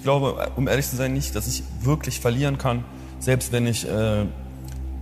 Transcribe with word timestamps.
Ich 0.00 0.04
glaube, 0.04 0.50
um 0.56 0.66
ehrlich 0.66 0.88
zu 0.88 0.96
sein, 0.96 1.12
nicht, 1.12 1.36
dass 1.36 1.46
ich 1.46 1.62
wirklich 1.82 2.20
verlieren 2.20 2.56
kann, 2.56 2.84
selbst 3.18 3.52
wenn 3.52 3.66
ich, 3.66 3.86
äh, 3.86 4.24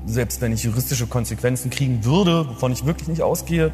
selbst 0.07 0.41
wenn 0.41 0.53
ich 0.53 0.65
juristische 0.65 1.07
Konsequenzen 1.07 1.71
kriegen 1.71 2.05
würde, 2.05 2.49
wovon 2.49 2.73
ich 2.73 2.85
wirklich 2.85 3.07
nicht 3.07 3.23
ausgehe, 3.23 3.71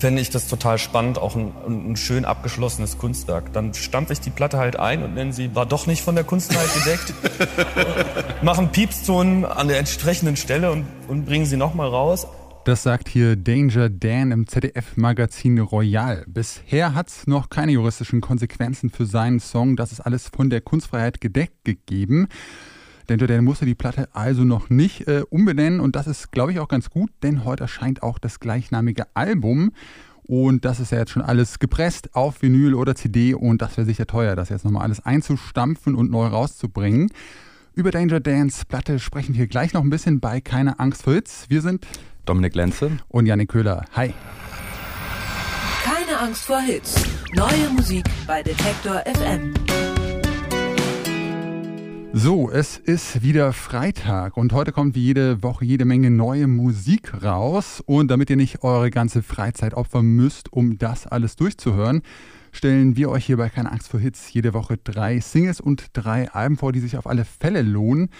fände 0.00 0.20
ich 0.20 0.28
das 0.28 0.48
total 0.48 0.78
spannend, 0.78 1.18
auch 1.18 1.36
ein, 1.36 1.52
ein 1.68 1.96
schön 1.96 2.24
abgeschlossenes 2.24 2.98
Kunstwerk. 2.98 3.52
Dann 3.52 3.74
stampfe 3.74 4.12
ich 4.12 4.18
die 4.18 4.30
Platte 4.30 4.58
halt 4.58 4.74
ein 4.74 5.04
und 5.04 5.14
nenne 5.14 5.32
sie, 5.32 5.54
war 5.54 5.66
doch 5.66 5.86
nicht 5.86 6.02
von 6.02 6.16
der 6.16 6.24
Kunstwelt 6.24 6.74
gedeckt, 6.74 7.14
machen 8.42 8.70
Piepston 8.72 9.44
an 9.44 9.68
der 9.68 9.78
entsprechenden 9.78 10.34
Stelle 10.34 10.72
und, 10.72 10.84
und 11.06 11.26
bringen 11.26 11.46
sie 11.46 11.56
nochmal 11.56 11.90
raus. 11.90 12.26
Das 12.64 12.82
sagt 12.82 13.08
hier 13.08 13.36
Danger 13.36 13.88
Dan 13.88 14.32
im 14.32 14.46
ZDF-Magazin 14.46 15.60
Royal. 15.60 16.26
Bisher 16.28 16.94
hat 16.94 17.08
es 17.08 17.26
noch 17.26 17.48
keine 17.48 17.72
juristischen 17.72 18.20
Konsequenzen 18.20 18.90
für 18.90 19.06
seinen 19.06 19.40
Song. 19.40 19.76
Das 19.76 19.92
ist 19.92 20.00
alles 20.00 20.28
von 20.28 20.50
der 20.50 20.60
Kunstfreiheit 20.60 21.22
gedeckt 21.22 21.64
gegeben. 21.64 22.28
Danger 23.06 23.26
Dan 23.26 23.44
musste 23.44 23.64
die 23.64 23.74
Platte 23.74 24.10
also 24.12 24.44
noch 24.44 24.68
nicht 24.68 25.08
äh, 25.08 25.22
umbenennen 25.30 25.80
und 25.80 25.96
das 25.96 26.06
ist, 26.06 26.32
glaube 26.32 26.52
ich, 26.52 26.60
auch 26.60 26.68
ganz 26.68 26.90
gut, 26.90 27.10
denn 27.22 27.46
heute 27.46 27.64
erscheint 27.64 28.02
auch 28.02 28.18
das 28.18 28.40
gleichnamige 28.40 29.06
Album. 29.14 29.72
Und 30.22 30.66
das 30.66 30.80
ist 30.80 30.92
ja 30.92 30.98
jetzt 30.98 31.12
schon 31.12 31.22
alles 31.22 31.60
gepresst 31.60 32.14
auf 32.14 32.42
Vinyl 32.42 32.74
oder 32.74 32.94
CD 32.94 33.32
und 33.32 33.62
das 33.62 33.78
wäre 33.78 33.86
sicher 33.86 34.06
teuer, 34.06 34.36
das 34.36 34.50
jetzt 34.50 34.66
nochmal 34.66 34.82
alles 34.82 35.00
einzustampfen 35.00 35.94
und 35.94 36.10
neu 36.10 36.26
rauszubringen. 36.26 37.10
Über 37.72 37.90
Danger 37.90 38.20
Dance 38.20 38.64
Platte 38.66 38.98
sprechen 38.98 39.34
wir 39.34 39.46
gleich 39.46 39.72
noch 39.72 39.82
ein 39.82 39.90
bisschen 39.90 40.20
bei 40.20 40.40
Keine 40.40 40.78
Angst 40.78 41.04
vor 41.04 41.14
Hits. 41.14 41.46
Wir 41.48 41.62
sind 41.62 41.86
Dominik 42.24 42.54
Lenze 42.54 42.92
und 43.08 43.26
Janik 43.26 43.50
Köhler. 43.50 43.84
Hi. 43.92 44.14
Keine 45.82 46.18
Angst 46.18 46.44
vor 46.44 46.60
Hits. 46.60 47.02
Neue 47.34 47.70
Musik 47.74 48.04
bei 48.26 48.42
Detektor 48.42 49.02
FM. 49.06 49.54
So, 52.12 52.50
es 52.50 52.76
ist 52.76 53.22
wieder 53.22 53.52
Freitag 53.52 54.36
und 54.36 54.52
heute 54.52 54.72
kommt 54.72 54.96
wie 54.96 55.04
jede 55.04 55.44
Woche 55.44 55.64
jede 55.64 55.84
Menge 55.84 56.10
neue 56.10 56.48
Musik 56.48 57.22
raus. 57.22 57.80
Und 57.86 58.10
damit 58.10 58.30
ihr 58.30 58.36
nicht 58.36 58.64
eure 58.64 58.90
ganze 58.90 59.22
Freizeit 59.22 59.74
opfern 59.74 60.06
müsst, 60.06 60.52
um 60.52 60.76
das 60.76 61.06
alles 61.06 61.36
durchzuhören, 61.36 62.02
stellen 62.50 62.96
wir 62.96 63.10
euch 63.10 63.26
hier 63.26 63.36
bei 63.36 63.48
Keine 63.48 63.70
Angst 63.70 63.88
vor 63.88 64.00
Hits 64.00 64.32
jede 64.32 64.54
Woche 64.54 64.76
drei 64.76 65.20
Singles 65.20 65.60
und 65.60 65.86
drei 65.92 66.28
Alben 66.30 66.56
vor, 66.56 66.72
die 66.72 66.80
sich 66.80 66.96
auf 66.96 67.06
alle 67.06 67.24
Fälle 67.24 67.62
lohnen. 67.62 68.10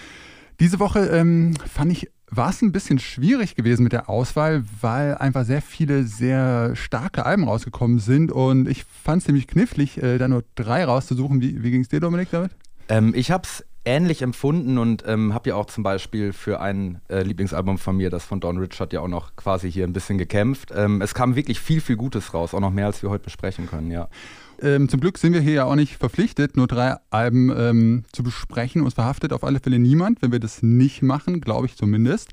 Diese 0.61 0.79
Woche 0.79 1.07
ähm, 1.07 1.55
fand 1.67 1.91
ich 1.91 2.11
war 2.31 2.51
es 2.51 2.63
ein 2.63 2.73
bisschen 2.73 2.99
schwierig 2.99 3.57
gewesen 3.57 3.83
mit 3.83 3.93
der 3.93 4.09
Auswahl, 4.09 4.65
weil 4.81 5.17
einfach 5.17 5.45
sehr 5.45 5.63
viele 5.63 6.05
sehr 6.05 6.77
starke 6.77 7.27
Alben 7.27 7.45
rausgekommen 7.45 7.99
sind 7.99 8.31
und 8.31 8.69
ich 8.69 8.85
fand 8.85 9.21
es 9.21 9.27
ziemlich 9.27 9.47
knifflig, 9.47 10.03
äh, 10.03 10.19
da 10.19 10.29
nur 10.29 10.45
drei 10.55 10.85
rauszusuchen. 10.85 11.41
Wie, 11.41 11.63
wie 11.63 11.71
ging 11.71 11.83
es 11.83 11.89
dir, 11.89 12.01
Dominik, 12.01 12.29
damit? 12.31 12.53
Ähm, 12.89 13.13
ich 13.15 13.31
habe 13.31 13.43
es 13.45 13.65
ähnlich 13.85 14.23
empfunden 14.23 14.79
und 14.79 15.05
ähm, 15.07 15.33
habe 15.35 15.51
ja 15.51 15.57
auch 15.57 15.67
zum 15.67 15.83
Beispiel 15.83 16.33
für 16.33 16.61
ein 16.61 17.01
äh, 17.09 17.23
Lieblingsalbum 17.23 17.79
von 17.79 17.97
mir, 17.97 18.11
das 18.11 18.25
von 18.25 18.41
Don 18.41 18.59
Richard, 18.59 18.93
ja 18.93 19.01
auch 19.01 19.09
noch 19.09 19.35
quasi 19.37 19.71
hier 19.73 19.87
ein 19.87 19.93
bisschen 19.93 20.19
gekämpft. 20.19 20.71
Ähm, 20.75 21.01
es 21.01 21.15
kam 21.15 21.35
wirklich 21.35 21.61
viel, 21.61 21.81
viel 21.81 21.97
Gutes 21.97 22.35
raus, 22.35 22.55
auch 22.55 22.61
noch 22.61 22.71
mehr, 22.71 22.87
als 22.87 23.03
wir 23.03 23.11
heute 23.11 23.25
besprechen 23.25 23.67
können, 23.67 23.91
ja. 23.91 24.09
Ähm, 24.63 24.89
zum 24.91 25.01
Glück 25.01 25.17
sind 25.17 25.33
wir 25.33 25.41
hier 25.41 25.53
ja 25.53 25.65
auch 25.65 25.75
nicht 25.75 25.97
verpflichtet, 25.97 26.57
nur 26.57 26.67
drei 26.67 26.97
Alben 27.09 27.51
ähm, 27.57 28.05
zu 28.13 28.23
besprechen. 28.23 28.83
Uns 28.83 28.95
verhaftet 28.95 29.33
auf 29.33 29.43
alle 29.43 29.59
Fälle 29.59 29.79
niemand, 29.79 30.21
wenn 30.21 30.33
wir 30.33 30.41
das 30.41 30.63
nicht 30.63 31.03
machen, 31.03 31.41
glaube 31.41 31.67
ich 31.67 31.77
zumindest. 31.77 32.33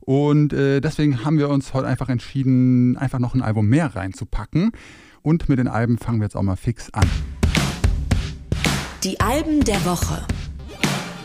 Und 0.00 0.54
äh, 0.54 0.80
deswegen 0.80 1.24
haben 1.24 1.36
wir 1.36 1.50
uns 1.50 1.74
heute 1.74 1.86
einfach 1.86 2.08
entschieden, 2.08 2.96
einfach 2.96 3.18
noch 3.18 3.34
ein 3.34 3.42
Album 3.42 3.68
mehr 3.68 3.94
reinzupacken. 3.94 4.72
Und 5.20 5.50
mit 5.50 5.58
den 5.58 5.68
Alben 5.68 5.98
fangen 5.98 6.20
wir 6.20 6.24
jetzt 6.24 6.36
auch 6.36 6.42
mal 6.42 6.56
fix 6.56 6.88
an. 6.94 7.06
Die 9.04 9.20
Alben 9.20 9.60
der 9.60 9.84
Woche. 9.84 10.26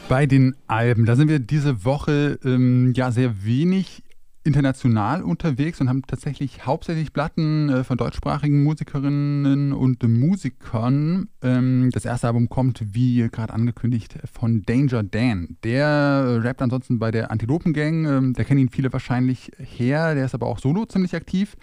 Bei 0.10 0.26
den 0.26 0.56
Alben, 0.68 1.06
da 1.06 1.16
sind 1.16 1.30
wir 1.30 1.40
diese 1.40 1.86
Woche 1.86 2.38
ähm, 2.44 2.92
ja 2.94 3.12
sehr 3.12 3.46
wenig 3.46 4.04
international 4.44 5.24
unterwegs 5.24 5.80
und 5.80 5.90
haben 5.90 6.02
tatsächlich 6.06 6.66
hauptsächlich 6.66 7.14
Platten 7.14 7.70
äh, 7.70 7.84
von 7.84 7.98
deutschsprachigen 7.98 8.64
Musikerinnen 8.64 9.74
und 9.74 10.04
Musikern. 10.04 11.30
Ähm, 11.42 11.90
das 11.92 12.06
erste 12.06 12.28
Album 12.28 12.50
kommt, 12.50 12.94
wie 12.94 13.30
gerade 13.32 13.54
angekündigt, 13.54 14.18
von 14.32 14.64
Danger 14.64 15.04
Dan. 15.04 15.58
Der 15.64 16.44
rappt 16.44 16.62
ansonsten 16.62 17.00
bei 17.00 17.12
der 17.12 17.32
Antilopen 17.32 17.74
Gang. 17.74 18.06
Ähm, 18.06 18.34
da 18.34 18.44
kennen 18.44 18.60
ihn 18.60 18.70
viele 18.70 18.92
wahrscheinlich 18.92 19.52
her. 19.58 20.16
Der 20.16 20.26
ist 20.26 20.36
aber 20.36 20.48
auch 20.48 20.60
solo 20.60 20.86
ziemlich 20.86 21.16
aktiv. 21.16 21.56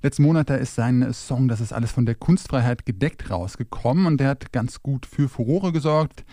Letzten 0.00 0.22
Monat 0.22 0.48
da 0.48 0.54
ist 0.54 0.76
sein 0.76 1.12
Song 1.12 1.48
Das 1.48 1.60
ist 1.60 1.72
alles 1.72 1.90
von 1.90 2.06
der 2.06 2.14
Kunstfreiheit 2.14 2.86
gedeckt 2.86 3.30
rausgekommen 3.30 4.06
und 4.06 4.18
der 4.20 4.28
hat 4.28 4.52
ganz 4.52 4.80
gut 4.82 5.06
für 5.06 5.28
Furore 5.28 5.72
gesorgt. 5.72 6.24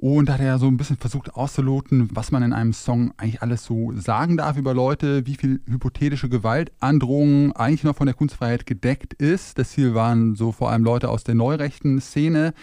Und 0.00 0.28
da 0.28 0.34
hat 0.34 0.40
er 0.40 0.60
so 0.60 0.68
ein 0.68 0.76
bisschen 0.76 0.96
versucht 0.96 1.34
auszuloten, 1.34 2.08
was 2.12 2.30
man 2.30 2.44
in 2.44 2.52
einem 2.52 2.72
Song 2.72 3.12
eigentlich 3.16 3.42
alles 3.42 3.64
so 3.64 3.92
sagen 3.96 4.36
darf 4.36 4.56
über 4.56 4.72
Leute, 4.72 5.26
wie 5.26 5.34
viel 5.34 5.60
hypothetische 5.68 6.28
Gewaltandrohung 6.28 7.50
eigentlich 7.56 7.82
noch 7.82 7.96
von 7.96 8.06
der 8.06 8.14
Kunstfreiheit 8.14 8.64
gedeckt 8.64 9.14
ist. 9.14 9.58
Das 9.58 9.70
Ziel 9.70 9.94
waren 9.94 10.36
so 10.36 10.52
vor 10.52 10.70
allem 10.70 10.84
Leute 10.84 11.08
aus 11.08 11.24
der 11.24 11.34
neurechten 11.34 12.00
Szene. 12.00 12.54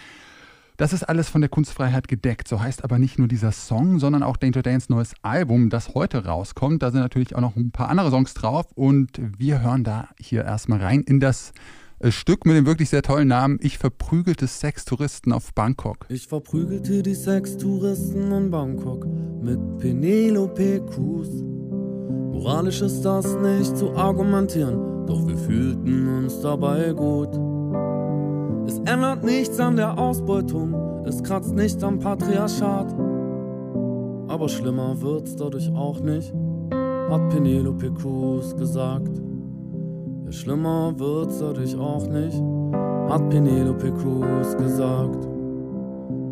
Das 0.78 0.94
ist 0.94 1.02
alles 1.02 1.28
von 1.28 1.42
der 1.42 1.50
Kunstfreiheit 1.50 2.08
gedeckt. 2.08 2.48
So 2.48 2.62
heißt 2.62 2.82
aber 2.82 2.98
nicht 2.98 3.18
nur 3.18 3.28
dieser 3.28 3.52
Song, 3.52 3.98
sondern 3.98 4.22
auch 4.22 4.38
Danger 4.38 4.62
Dance 4.62 4.90
neues 4.90 5.12
Album, 5.20 5.68
das 5.68 5.94
heute 5.94 6.24
rauskommt. 6.24 6.82
Da 6.82 6.90
sind 6.90 7.00
natürlich 7.00 7.36
auch 7.36 7.42
noch 7.42 7.54
ein 7.54 7.70
paar 7.70 7.90
andere 7.90 8.08
Songs 8.08 8.32
drauf 8.32 8.72
und 8.74 9.20
wir 9.36 9.60
hören 9.60 9.84
da 9.84 10.08
hier 10.18 10.46
erstmal 10.46 10.80
rein 10.80 11.02
in 11.02 11.20
das 11.20 11.52
Stück 12.08 12.44
mit 12.44 12.54
dem 12.54 12.66
wirklich 12.66 12.90
sehr 12.90 13.02
tollen 13.02 13.28
Namen 13.28 13.58
Ich 13.62 13.78
verprügelte 13.78 14.46
Sextouristen 14.46 15.32
auf 15.32 15.54
Bangkok. 15.54 16.04
Ich 16.10 16.26
verprügelte 16.26 17.02
die 17.02 17.14
Sextouristen 17.14 18.32
in 18.32 18.50
Bangkok 18.50 19.06
mit 19.40 19.78
Penelope 19.78 20.84
Cruz. 20.90 21.28
Moralisch 22.32 22.82
ist 22.82 23.02
das 23.02 23.34
nicht 23.36 23.78
zu 23.78 23.96
argumentieren, 23.96 25.06
doch 25.06 25.26
wir 25.26 25.38
fühlten 25.38 26.06
uns 26.18 26.38
dabei 26.40 26.92
gut. 26.92 27.30
Es 28.68 28.78
ändert 28.80 29.24
nichts 29.24 29.58
an 29.58 29.76
der 29.76 29.98
Ausbeutung, 29.98 30.74
es 31.06 31.22
kratzt 31.22 31.54
nicht 31.54 31.82
am 31.82 31.98
Patriarchat. 31.98 32.92
Aber 34.28 34.48
schlimmer 34.50 35.00
wird's 35.00 35.34
dadurch 35.34 35.70
auch 35.72 36.00
nicht, 36.00 36.34
hat 37.08 37.30
Penelope 37.30 37.90
Cruz 37.94 38.54
gesagt. 38.54 39.25
Ja, 40.26 40.32
schlimmer 40.32 40.92
wird's 40.98 41.38
dadurch 41.38 41.78
auch 41.78 42.04
nicht, 42.08 42.42
hat 43.08 43.30
Penelope 43.30 43.92
Cruz 43.92 44.56
gesagt. 44.56 45.24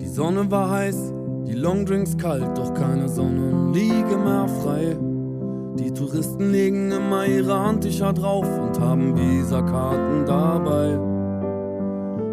Die 0.00 0.08
Sonne 0.08 0.50
war 0.50 0.68
heiß, 0.68 1.12
die 1.46 1.52
Longdrinks 1.52 2.16
kalt, 2.16 2.58
doch 2.58 2.74
keine 2.74 3.08
Sonnenliege 3.08 4.16
mehr 4.16 4.48
frei. 4.48 4.96
Die 5.78 5.92
Touristen 5.92 6.50
legen 6.50 6.90
immer 6.90 7.24
ihre 7.26 7.56
Handtücher 7.56 8.12
drauf 8.12 8.46
und 8.58 8.80
haben 8.80 9.16
Visakarten 9.16 10.26
dabei. 10.26 10.98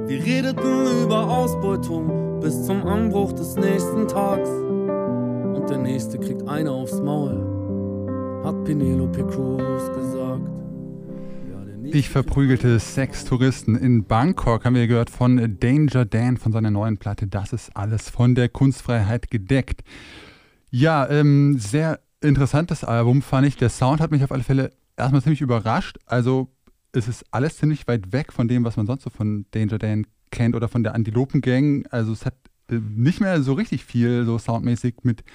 Wir 0.07 0.25
redeten 0.25 1.03
über 1.03 1.29
Ausbeutung 1.29 2.39
bis 2.39 2.65
zum 2.65 2.87
Anbruch 2.87 3.33
des 3.33 3.55
nächsten 3.55 4.07
Tags. 4.07 4.49
Und 4.49 5.69
der 5.69 5.77
nächste 5.77 6.17
kriegt 6.17 6.47
eine 6.47 6.71
aufs 6.71 6.99
Maul, 6.99 7.37
hat 8.43 8.63
Penelope 8.63 9.23
Cruz 9.27 9.91
gesagt. 9.93 10.20
Ich 11.93 12.07
verprügelte 12.07 12.79
Sextouristen 12.79 13.75
in 13.75 14.05
Bangkok, 14.05 14.63
haben 14.63 14.75
wir 14.75 14.87
gehört 14.87 15.09
von 15.09 15.59
Danger 15.59 16.05
Dan 16.05 16.37
von 16.37 16.53
seiner 16.53 16.71
neuen 16.71 16.97
Platte. 16.97 17.27
Das 17.27 17.51
ist 17.51 17.75
alles 17.75 18.09
von 18.09 18.33
der 18.33 18.47
Kunstfreiheit 18.47 19.29
gedeckt. 19.29 19.81
Ja, 20.69 21.09
ähm, 21.09 21.57
sehr 21.59 21.99
interessantes 22.21 22.85
Album 22.85 23.21
fand 23.21 23.45
ich. 23.45 23.57
Der 23.57 23.67
Sound 23.67 23.99
hat 23.99 24.09
mich 24.09 24.23
auf 24.23 24.31
alle 24.31 24.43
Fälle 24.43 24.71
erstmal 24.95 25.21
ziemlich 25.21 25.41
überrascht. 25.41 25.97
Also 26.05 26.49
es 26.93 27.09
ist 27.09 27.25
alles 27.31 27.57
ziemlich 27.57 27.85
weit 27.89 28.13
weg 28.13 28.31
von 28.31 28.47
dem, 28.47 28.63
was 28.63 28.77
man 28.77 28.87
sonst 28.87 29.03
so 29.03 29.09
von 29.09 29.45
Danger 29.51 29.77
Dan 29.77 30.07
kennt 30.31 30.55
oder 30.55 30.69
von 30.69 30.83
der 30.83 30.95
Antilopen 30.95 31.41
Gang. 31.41 31.85
Also 31.91 32.13
es 32.13 32.25
hat 32.25 32.35
äh, 32.69 32.75
nicht 32.75 33.19
mehr 33.19 33.43
so 33.43 33.51
richtig 33.51 33.83
viel 33.83 34.23
so 34.23 34.37
soundmäßig 34.37 34.95
mit 35.03 35.25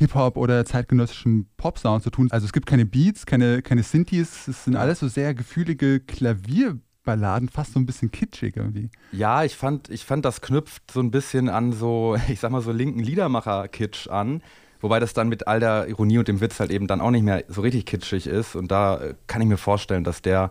Hip-Hop 0.00 0.38
oder 0.38 0.64
zeitgenössischem 0.64 1.46
Pop-Sound 1.58 2.02
zu 2.02 2.10
tun. 2.10 2.28
Also 2.30 2.46
es 2.46 2.52
gibt 2.52 2.66
keine 2.66 2.86
Beats, 2.86 3.26
keine, 3.26 3.60
keine 3.60 3.82
Synthes, 3.82 4.48
es 4.48 4.64
sind 4.64 4.74
alles 4.74 4.98
so 4.98 5.08
sehr 5.08 5.34
gefühlige 5.34 6.00
Klavierballaden, 6.00 7.50
fast 7.50 7.74
so 7.74 7.80
ein 7.80 7.84
bisschen 7.84 8.10
kitschig 8.10 8.56
irgendwie. 8.56 8.90
Ja, 9.12 9.44
ich 9.44 9.56
fand, 9.56 9.90
ich 9.90 10.06
fand, 10.06 10.24
das 10.24 10.40
knüpft 10.40 10.90
so 10.90 11.00
ein 11.00 11.10
bisschen 11.10 11.50
an 11.50 11.72
so, 11.72 12.16
ich 12.28 12.40
sag 12.40 12.50
mal, 12.50 12.62
so 12.62 12.72
linken 12.72 13.00
Liedermacher-Kitsch 13.00 14.08
an. 14.08 14.42
Wobei 14.80 14.98
das 14.98 15.12
dann 15.12 15.28
mit 15.28 15.46
all 15.46 15.60
der 15.60 15.88
Ironie 15.88 16.16
und 16.16 16.28
dem 16.28 16.40
Witz 16.40 16.58
halt 16.58 16.70
eben 16.70 16.86
dann 16.86 17.02
auch 17.02 17.10
nicht 17.10 17.22
mehr 17.22 17.44
so 17.48 17.60
richtig 17.60 17.84
kitschig 17.84 18.26
ist. 18.26 18.56
Und 18.56 18.70
da 18.70 18.96
äh, 18.96 19.14
kann 19.26 19.42
ich 19.42 19.48
mir 19.48 19.58
vorstellen, 19.58 20.04
dass 20.04 20.22
der 20.22 20.50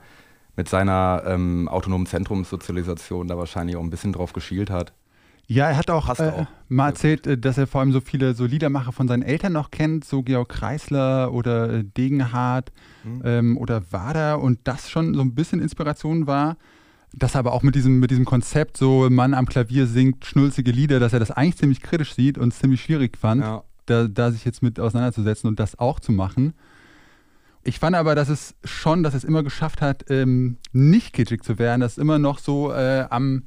mit 0.55 0.69
seiner 0.69 1.23
ähm, 1.25 1.67
autonomen 1.67 2.05
Zentrumssozialisation 2.05 3.27
da 3.27 3.37
wahrscheinlich 3.37 3.77
auch 3.77 3.81
ein 3.81 3.89
bisschen 3.89 4.13
drauf 4.13 4.33
geschielt 4.33 4.69
hat. 4.69 4.93
Ja, 5.51 5.67
er 5.67 5.77
hat 5.77 5.89
auch, 5.89 6.07
äh, 6.19 6.29
auch. 6.29 6.47
mal 6.67 6.89
erzählt, 6.89 7.25
äh, 7.25 7.35
dass 7.35 7.57
er 7.57 7.65
vor 7.65 7.81
allem 7.81 7.91
so 7.91 8.01
viele 8.01 8.35
so 8.35 8.45
Liedermacher 8.45 8.91
von 8.91 9.07
seinen 9.07 9.23
Eltern 9.23 9.53
noch 9.53 9.71
kennt, 9.71 10.05
so 10.05 10.21
Georg 10.21 10.47
Kreisler 10.47 11.33
oder 11.33 11.73
äh, 11.73 11.83
Degenhardt 11.83 12.71
mhm. 13.03 13.21
ähm, 13.25 13.57
oder 13.57 13.91
Wader 13.91 14.41
und 14.41 14.59
das 14.65 14.91
schon 14.91 15.15
so 15.15 15.21
ein 15.21 15.33
bisschen 15.33 15.59
Inspiration 15.59 16.27
war. 16.27 16.57
dass 17.13 17.35
aber 17.35 17.53
auch 17.53 17.63
mit 17.63 17.73
diesem, 17.73 17.99
mit 17.99 18.11
diesem 18.11 18.25
Konzept, 18.25 18.77
so 18.77 19.09
Mann 19.09 19.33
am 19.33 19.47
Klavier 19.47 19.87
singt 19.87 20.23
schnulzige 20.23 20.69
Lieder, 20.69 20.99
dass 20.99 21.13
er 21.13 21.19
das 21.19 21.31
eigentlich 21.31 21.57
ziemlich 21.57 21.81
kritisch 21.81 22.13
sieht 22.13 22.37
und 22.37 22.53
ziemlich 22.53 22.83
schwierig 22.83 23.17
fand, 23.17 23.41
ja. 23.41 23.63
da, 23.87 24.07
da 24.07 24.29
sich 24.29 24.45
jetzt 24.45 24.61
mit 24.61 24.79
auseinanderzusetzen 24.79 25.47
und 25.47 25.59
das 25.59 25.79
auch 25.79 25.99
zu 25.99 26.11
machen. 26.11 26.53
Ich 27.63 27.79
fand 27.79 27.95
aber, 27.95 28.13
dass 28.13 28.29
es 28.29 28.53
schon, 28.63 29.01
dass 29.01 29.15
es 29.15 29.23
immer 29.23 29.41
geschafft 29.41 29.81
hat, 29.81 30.05
ähm, 30.11 30.57
nicht 30.73 31.11
kitschig 31.13 31.43
zu 31.43 31.57
werden, 31.57 31.81
dass 31.81 31.93
es 31.93 31.97
immer 31.97 32.19
noch 32.19 32.37
so 32.37 32.71
äh, 32.71 33.07
am 33.09 33.45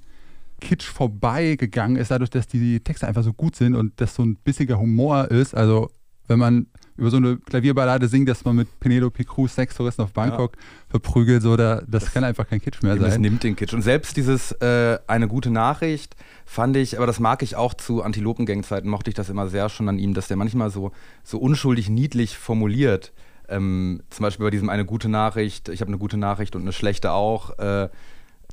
Kitsch 0.63 0.87
vorbeigegangen 0.87 1.97
ist, 1.97 2.11
dadurch, 2.11 2.31
dass 2.31 2.47
die 2.47 2.81
Texte 2.81 3.07
einfach 3.07 3.25
so 3.25 3.33
gut 3.33 3.57
sind 3.57 3.75
und 3.75 4.01
das 4.01 4.15
so 4.15 4.23
ein 4.23 4.37
bissiger 4.37 4.79
Humor 4.79 5.31
ist. 5.31 5.55
Also 5.55 5.91
wenn 6.29 6.39
man 6.39 6.67
über 6.97 7.11
so 7.11 7.17
eine 7.17 7.37
Klavierballade 7.39 8.07
singt, 8.07 8.29
dass 8.29 8.45
man 8.45 8.55
mit 8.55 8.79
Penelope 8.79 9.25
Cruz 9.25 9.55
Sextouristen 9.55 10.05
auf 10.05 10.13
Bangkok 10.13 10.53
ja. 10.55 10.63
verprügelt, 10.91 11.43
so, 11.43 11.57
da, 11.57 11.77
das, 11.87 12.05
das, 12.05 12.13
kann 12.13 12.23
einfach 12.23 12.47
kein 12.47 12.61
Kitsch 12.61 12.83
mehr 12.83 12.95
sein. 12.95 13.03
Das 13.03 13.19
nimmt 13.19 13.43
den 13.43 13.57
Kitsch. 13.57 13.75
Und 13.75 13.83
selbst 13.83 14.17
dieses 14.17 14.53
äh, 14.53 14.99
eine 15.07 15.27
gute 15.27 15.51
Nachricht 15.51 16.15
fand 16.45 16.77
ich, 16.77 16.99
aber 16.99 17.07
das 17.07 17.19
mag 17.19 17.43
ich 17.43 17.57
auch 17.57 17.75
zu 17.75 18.03
Antilopengang-Zeiten, 18.03 18.89
mochte 18.89 19.11
ich 19.11 19.15
das 19.15 19.31
immer 19.31 19.49
sehr 19.49 19.69
schon 19.69 19.89
an 19.89 19.99
ihm, 19.99 20.15
dass 20.15 20.29
der 20.29 20.37
manchmal 20.37 20.71
so, 20.71 20.93
so 21.25 21.39
unschuldig 21.39 21.89
niedlich 21.89 22.39
formuliert. 22.39 23.13
Ähm, 23.49 24.03
zum 24.11 24.23
Beispiel 24.23 24.45
bei 24.45 24.51
diesem 24.51 24.69
eine 24.69 24.85
gute 24.85 25.09
Nachricht, 25.09 25.69
ich 25.71 25.81
habe 25.81 25.89
eine 25.89 25.99
gute 25.99 26.19
Nachricht 26.19 26.55
und 26.55 26.63
eine 26.63 26.73
schlechte 26.73 27.13
auch. 27.13 27.59
Äh, 27.59 27.89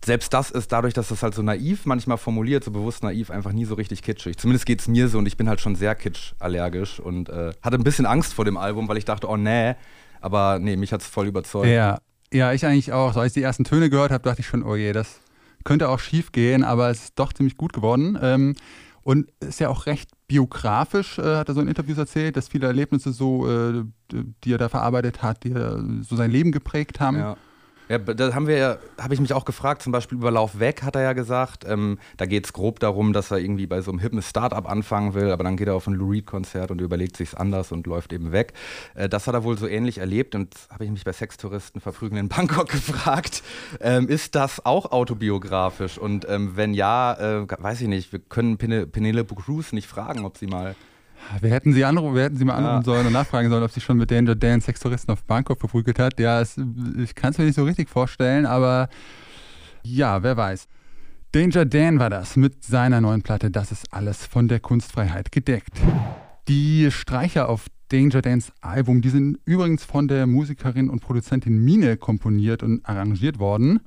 selbst 0.04 0.34
das 0.34 0.52
ist 0.52 0.72
dadurch, 0.72 0.94
dass 0.94 1.10
das 1.10 1.24
halt 1.24 1.34
so 1.34 1.42
naiv 1.42 1.86
manchmal 1.86 2.18
formuliert, 2.18 2.64
so 2.64 2.72
bewusst 2.72 3.04
naiv, 3.04 3.32
einfach 3.32 3.52
nie 3.52 3.66
so 3.66 3.76
richtig 3.76 4.02
kitschig. 4.02 4.38
Zumindest 4.38 4.66
geht 4.66 4.82
es 4.82 4.88
mir 4.88 5.08
so 5.08 5.18
und 5.18 5.26
ich 5.26 5.38
bin 5.38 5.50
halt 5.50 5.60
schon 5.60 5.76
sehr 5.76 5.96
kitschallergisch 5.96 7.00
und 7.00 7.30
äh, 7.30 7.52
hatte 7.62 7.76
ein 7.76 7.84
bisschen 7.84 8.06
Angst 8.06 8.34
vor 8.34 8.46
dem 8.46 8.58
Album, 8.58 8.88
weil 8.88 8.98
ich 8.98 9.06
dachte, 9.06 9.28
oh 9.28 9.38
nee, 9.38 9.76
aber 10.22 10.60
nee, 10.60 10.76
mich 10.78 10.94
hat 10.94 11.02
es 11.02 11.08
voll 11.08 11.28
überzeugt. 11.28 11.68
Ja. 11.68 12.00
ja, 12.32 12.54
ich 12.54 12.66
eigentlich 12.66 12.94
auch. 12.94 13.14
So, 13.14 13.20
als 13.20 13.32
ich 13.32 13.42
die 13.42 13.44
ersten 13.44 13.64
Töne 13.64 13.90
gehört 13.90 14.12
habe, 14.12 14.24
dachte 14.24 14.42
ich 14.42 14.48
schon, 14.48 14.64
oh 14.64 14.76
je, 14.76 14.94
das 14.94 15.20
könnte 15.64 15.90
auch 15.90 16.00
schief 16.00 16.32
gehen, 16.32 16.64
aber 16.64 16.90
es 16.90 17.06
ist 17.06 17.20
doch 17.20 17.34
ziemlich 17.34 17.58
gut 17.58 17.74
geworden. 17.74 18.18
Ähm, 18.22 18.56
und 19.02 19.32
ist 19.40 19.60
ja 19.60 19.70
auch 19.70 19.86
recht 19.86 20.10
biografisch, 20.28 21.18
äh, 21.18 21.38
hat 21.38 21.50
er 21.50 21.56
so 21.56 21.62
in 21.62 21.68
Interviews 21.68 21.98
erzählt, 21.98 22.38
dass 22.38 22.48
viele 22.48 22.68
Erlebnisse 22.68 23.12
so, 23.12 23.50
äh, 23.50 23.84
die 24.44 24.54
er 24.54 24.58
da 24.58 24.70
verarbeitet 24.70 25.24
hat, 25.24 25.44
die 25.44 25.52
so 25.52 26.16
sein 26.16 26.32
Leben 26.32 26.52
geprägt 26.52 27.00
haben. 27.00 27.18
Ja. 27.18 27.38
Ja, 27.90 27.98
da 27.98 28.36
haben 28.36 28.46
wir 28.46 28.58
ja, 28.58 28.78
habe 29.02 29.16
ich 29.16 29.20
mich 29.20 29.34
auch 29.34 29.46
gefragt, 29.46 29.82
zum 29.82 29.92
Beispiel 29.92 30.20
über 30.20 30.30
Lauf 30.30 30.60
weg 30.60 30.84
hat 30.84 30.96
er 30.96 31.02
ja 31.02 31.14
gesagt. 31.14 31.66
Ähm, 31.68 31.98
da 32.18 32.28
geht 32.28 32.46
es 32.46 32.54
grob 32.54 32.80
darum, 32.80 33.14
dass 33.14 33.32
er 33.32 33.40
irgendwie 33.40 33.66
bei 33.66 33.82
so 33.82 33.90
einem 33.90 34.00
hippen 34.00 34.22
Startup 34.22 34.70
anfangen 34.70 35.16
will, 35.16 35.32
aber 35.32 35.44
dann 35.44 35.58
geht 35.58 35.68
er 35.68 35.74
auf 35.74 35.88
ein 35.88 35.96
Lou 35.96 36.12
Reed-Konzert 36.12 36.70
und 36.70 36.82
überlegt 36.82 37.18
sich's 37.18 37.34
anders 37.34 37.72
und 37.72 37.88
läuft 37.88 38.14
eben 38.14 38.32
weg. 38.32 38.54
Äh, 38.94 39.10
das 39.10 39.26
hat 39.26 39.34
er 39.34 39.44
wohl 39.44 39.58
so 39.58 39.66
ähnlich 39.66 39.98
erlebt 39.98 40.36
und 40.36 40.54
habe 40.70 40.86
ich 40.86 40.92
mich 40.92 41.04
bei 41.04 41.14
Sextouristen 41.14 41.82
verprügeln 41.82 42.20
in 42.20 42.30
Bangkok 42.30 42.70
gefragt, 42.70 43.42
ähm, 43.82 44.08
ist 44.08 44.36
das 44.36 44.64
auch 44.64 44.92
autobiografisch? 44.92 45.98
Und 45.98 46.30
ähm, 46.30 46.52
wenn 46.56 46.76
ja, 46.76 47.14
äh, 47.14 47.48
weiß 47.50 47.82
ich 47.82 47.88
nicht, 47.88 48.12
wir 48.12 48.20
können 48.20 48.60
Penelope 48.60 49.34
Cruz 49.34 49.74
nicht 49.74 49.88
fragen, 49.88 50.26
ob 50.26 50.38
sie 50.38 50.46
mal 50.46 50.76
wir 51.42 51.50
hätten 51.52 51.74
sie 51.74 51.86
anrufen, 51.86 52.16
wir 52.16 52.24
hätten 52.24 52.38
sie 52.38 52.46
mal 52.46 52.56
anrufen 52.56 52.86
sollen 52.86 53.08
und 53.08 53.14
nachfragen 53.14 53.50
sollen, 53.50 53.64
ob 53.64 53.72
sie 53.72 53.82
schon 53.82 53.98
mit 53.98 54.12
Danger 54.12 54.36
Dan 54.36 54.62
Sextouristen 54.62 55.12
auf 55.12 55.24
Bangkok 55.24 55.60
verprügelt 55.60 56.00
hat. 56.00 56.20
Ja, 56.20 56.42
es, 56.42 56.58
ich 56.98 57.16
kann 57.16 57.32
es 57.32 57.38
mir 57.38 57.46
nicht 57.46 57.56
so 57.56 57.64
richtig 57.64 57.90
vorstellen, 57.90 58.46
aber 58.46 58.90
ja, 59.84 60.24
wer 60.24 60.38
weiß. 60.38 60.68
Danger 61.32 61.66
Dan 61.66 62.00
war 62.00 62.10
das 62.10 62.36
mit 62.36 62.64
seiner 62.64 63.02
neuen 63.02 63.22
Platte. 63.22 63.52
Das 63.52 63.72
ist 63.72 63.94
alles 63.94 64.26
von 64.26 64.48
der 64.48 64.60
Kunstfreiheit 64.60 65.32
gedeckt. 65.32 65.80
Die 66.48 66.90
Streicher 66.90 67.50
auf 67.50 67.68
Danger 67.90 68.22
Dans 68.22 68.52
Album, 68.62 69.02
die 69.02 69.10
sind 69.10 69.40
übrigens 69.46 69.84
von 69.84 70.08
der 70.08 70.26
Musikerin 70.28 70.90
und 70.90 71.02
Produzentin 71.02 71.64
Mine 71.64 71.98
komponiert 71.98 72.64
und 72.64 72.86
arrangiert 72.86 73.40
worden. 73.40 73.80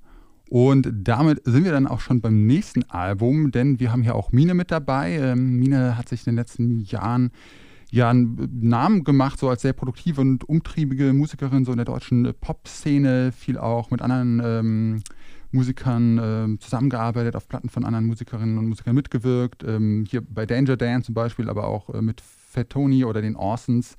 Und 0.53 0.93
damit 0.93 1.41
sind 1.47 1.65
wir 1.65 1.73
dann 1.73 1.87
auch 1.87 2.01
schon 2.01 2.21
beim 2.21 2.47
nächsten 2.47 2.83
Album, 2.91 3.53
denn 3.53 3.81
wir 3.81 3.91
haben 3.91 4.03
hier 4.03 4.15
auch 4.15 4.33
Mine 4.33 4.53
mit 4.53 4.71
dabei. 4.71 5.13
Ähm, 5.13 5.59
Mine 5.59 5.97
hat 5.97 6.11
sich 6.11 6.27
in 6.27 6.33
den 6.33 6.37
letzten 6.37 6.81
Jahren 6.81 7.31
ja 7.91 8.11
einen 8.11 8.51
Namen 8.61 9.03
gemacht, 9.03 9.39
so 9.39 9.49
als 9.49 9.63
sehr 9.63 9.73
produktive 9.73 10.21
und 10.21 10.47
umtriebige 10.47 11.15
Musikerin, 11.15 11.65
so 11.65 11.73
in 11.73 11.79
der 11.79 11.87
deutschen 11.87 12.35
Pop-Szene, 12.39 13.33
viel 13.33 13.57
auch 13.57 13.91
mit 13.91 14.03
anderen 14.03 14.43
ähm, 14.45 15.03
Musikern 15.53 16.19
äh, 16.19 16.59
zusammengearbeitet, 16.59 17.35
auf 17.35 17.49
Platten 17.49 17.71
von 17.71 17.87
anderen 17.87 18.05
Musikerinnen 18.05 18.59
und 18.59 18.69
Musikern 18.69 18.95
mitgewirkt. 18.95 19.65
Ähm, 19.65 20.05
hier 20.07 20.21
bei 20.21 20.45
Danger 20.45 20.77
Dan 20.77 21.03
zum 21.03 21.15
Beispiel, 21.15 21.49
aber 21.49 21.67
auch 21.67 21.89
äh, 21.95 22.03
mit 22.03 22.21
Fat 22.21 22.69
Tony 22.69 23.07
oder 23.07 23.23
den 23.23 23.37
Orsons. 23.37 23.97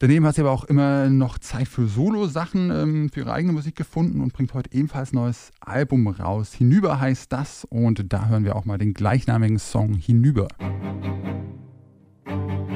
Daneben 0.00 0.24
hat 0.26 0.36
sie 0.36 0.42
aber 0.42 0.52
auch 0.52 0.64
immer 0.64 1.08
noch 1.08 1.38
Zeit 1.38 1.66
für 1.66 1.88
Solo-Sachen 1.88 2.70
ähm, 2.70 3.10
für 3.10 3.20
ihre 3.20 3.32
eigene 3.32 3.52
Musik 3.52 3.74
gefunden 3.74 4.20
und 4.20 4.32
bringt 4.32 4.54
heute 4.54 4.72
ebenfalls 4.72 5.12
neues 5.12 5.50
Album 5.60 6.06
raus. 6.06 6.52
Hinüber 6.52 7.00
heißt 7.00 7.32
das 7.32 7.64
und 7.64 8.12
da 8.12 8.28
hören 8.28 8.44
wir 8.44 8.54
auch 8.54 8.64
mal 8.64 8.78
den 8.78 8.94
gleichnamigen 8.94 9.58
Song 9.58 9.94
Hinüber. 9.94 10.48
Füße 12.28 12.67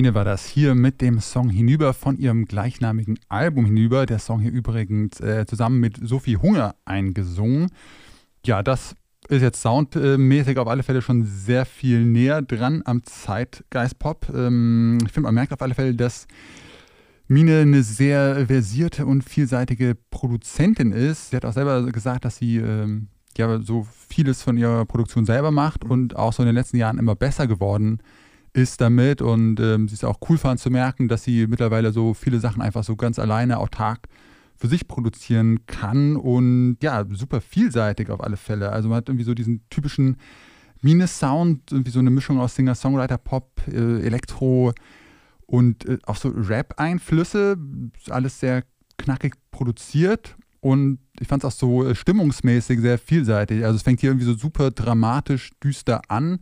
Mine 0.00 0.14
war 0.14 0.24
das 0.24 0.46
hier 0.46 0.74
mit 0.74 1.02
dem 1.02 1.20
Song 1.20 1.50
Hinüber 1.50 1.92
von 1.92 2.16
ihrem 2.16 2.46
gleichnamigen 2.46 3.18
Album 3.28 3.66
Hinüber. 3.66 4.06
Der 4.06 4.18
Song 4.18 4.40
hier 4.40 4.50
übrigens 4.50 5.20
äh, 5.20 5.44
zusammen 5.44 5.78
mit 5.78 5.98
Sophie 6.02 6.38
Hunger 6.38 6.74
eingesungen. 6.86 7.70
Ja, 8.46 8.62
das 8.62 8.94
ist 9.28 9.42
jetzt 9.42 9.60
soundmäßig 9.60 10.56
auf 10.56 10.68
alle 10.68 10.84
Fälle 10.84 11.02
schon 11.02 11.26
sehr 11.26 11.66
viel 11.66 12.06
näher 12.06 12.40
dran 12.40 12.80
am 12.86 13.02
Zeitgeist-Pop. 13.04 14.32
Ähm, 14.34 15.00
ich 15.04 15.12
finde, 15.12 15.26
man 15.26 15.34
merkt 15.34 15.52
auf 15.52 15.60
alle 15.60 15.74
Fälle, 15.74 15.94
dass 15.94 16.26
Mine 17.28 17.60
eine 17.60 17.82
sehr 17.82 18.46
versierte 18.46 19.04
und 19.04 19.20
vielseitige 19.20 19.98
Produzentin 20.10 20.92
ist. 20.92 21.28
Sie 21.28 21.36
hat 21.36 21.44
auch 21.44 21.52
selber 21.52 21.84
gesagt, 21.92 22.24
dass 22.24 22.36
sie 22.36 22.56
ähm, 22.56 23.08
ja 23.36 23.60
so 23.60 23.86
vieles 24.08 24.42
von 24.42 24.56
ihrer 24.56 24.86
Produktion 24.86 25.26
selber 25.26 25.50
macht 25.50 25.84
und 25.84 26.16
auch 26.16 26.32
so 26.32 26.42
in 26.42 26.46
den 26.46 26.56
letzten 26.56 26.78
Jahren 26.78 26.96
immer 26.96 27.16
besser 27.16 27.46
geworden 27.46 27.98
ist 27.98 28.19
damit. 28.76 29.22
Und 29.22 29.60
ähm, 29.60 29.88
sie 29.88 29.94
ist 29.94 30.04
auch 30.04 30.18
cool 30.28 30.38
fand 30.38 30.60
zu 30.60 30.70
merken, 30.70 31.08
dass 31.08 31.24
sie 31.24 31.46
mittlerweile 31.46 31.92
so 31.92 32.14
viele 32.14 32.40
Sachen 32.40 32.62
einfach 32.62 32.84
so 32.84 32.96
ganz 32.96 33.18
alleine 33.18 33.58
autark 33.58 34.08
für 34.56 34.68
sich 34.68 34.86
produzieren 34.86 35.64
kann 35.66 36.16
und 36.16 36.76
ja, 36.82 37.06
super 37.12 37.40
vielseitig 37.40 38.10
auf 38.10 38.22
alle 38.22 38.36
Fälle. 38.36 38.70
Also 38.70 38.90
man 38.90 38.98
hat 38.98 39.08
irgendwie 39.08 39.24
so 39.24 39.32
diesen 39.32 39.62
typischen 39.70 40.18
Mine-Sound, 40.82 41.72
irgendwie 41.72 41.90
so 41.90 41.98
eine 41.98 42.10
Mischung 42.10 42.38
aus 42.38 42.54
Singer, 42.54 42.74
Songwriter, 42.74 43.16
Pop, 43.16 43.62
äh, 43.68 44.00
Elektro 44.02 44.72
und 45.46 45.86
äh, 45.86 45.98
auch 46.04 46.16
so 46.16 46.28
Rap-Einflüsse. 46.28 47.56
Alles 48.10 48.38
sehr 48.38 48.64
knackig 48.98 49.34
produziert 49.50 50.36
und 50.60 50.98
ich 51.18 51.28
fand 51.28 51.42
es 51.42 51.48
auch 51.48 51.58
so 51.58 51.88
äh, 51.88 51.94
stimmungsmäßig 51.94 52.80
sehr 52.80 52.98
vielseitig. 52.98 53.64
Also 53.64 53.76
es 53.76 53.82
fängt 53.82 54.00
hier 54.00 54.10
irgendwie 54.10 54.26
so 54.26 54.34
super 54.34 54.70
dramatisch, 54.70 55.52
düster 55.64 56.02
an, 56.08 56.40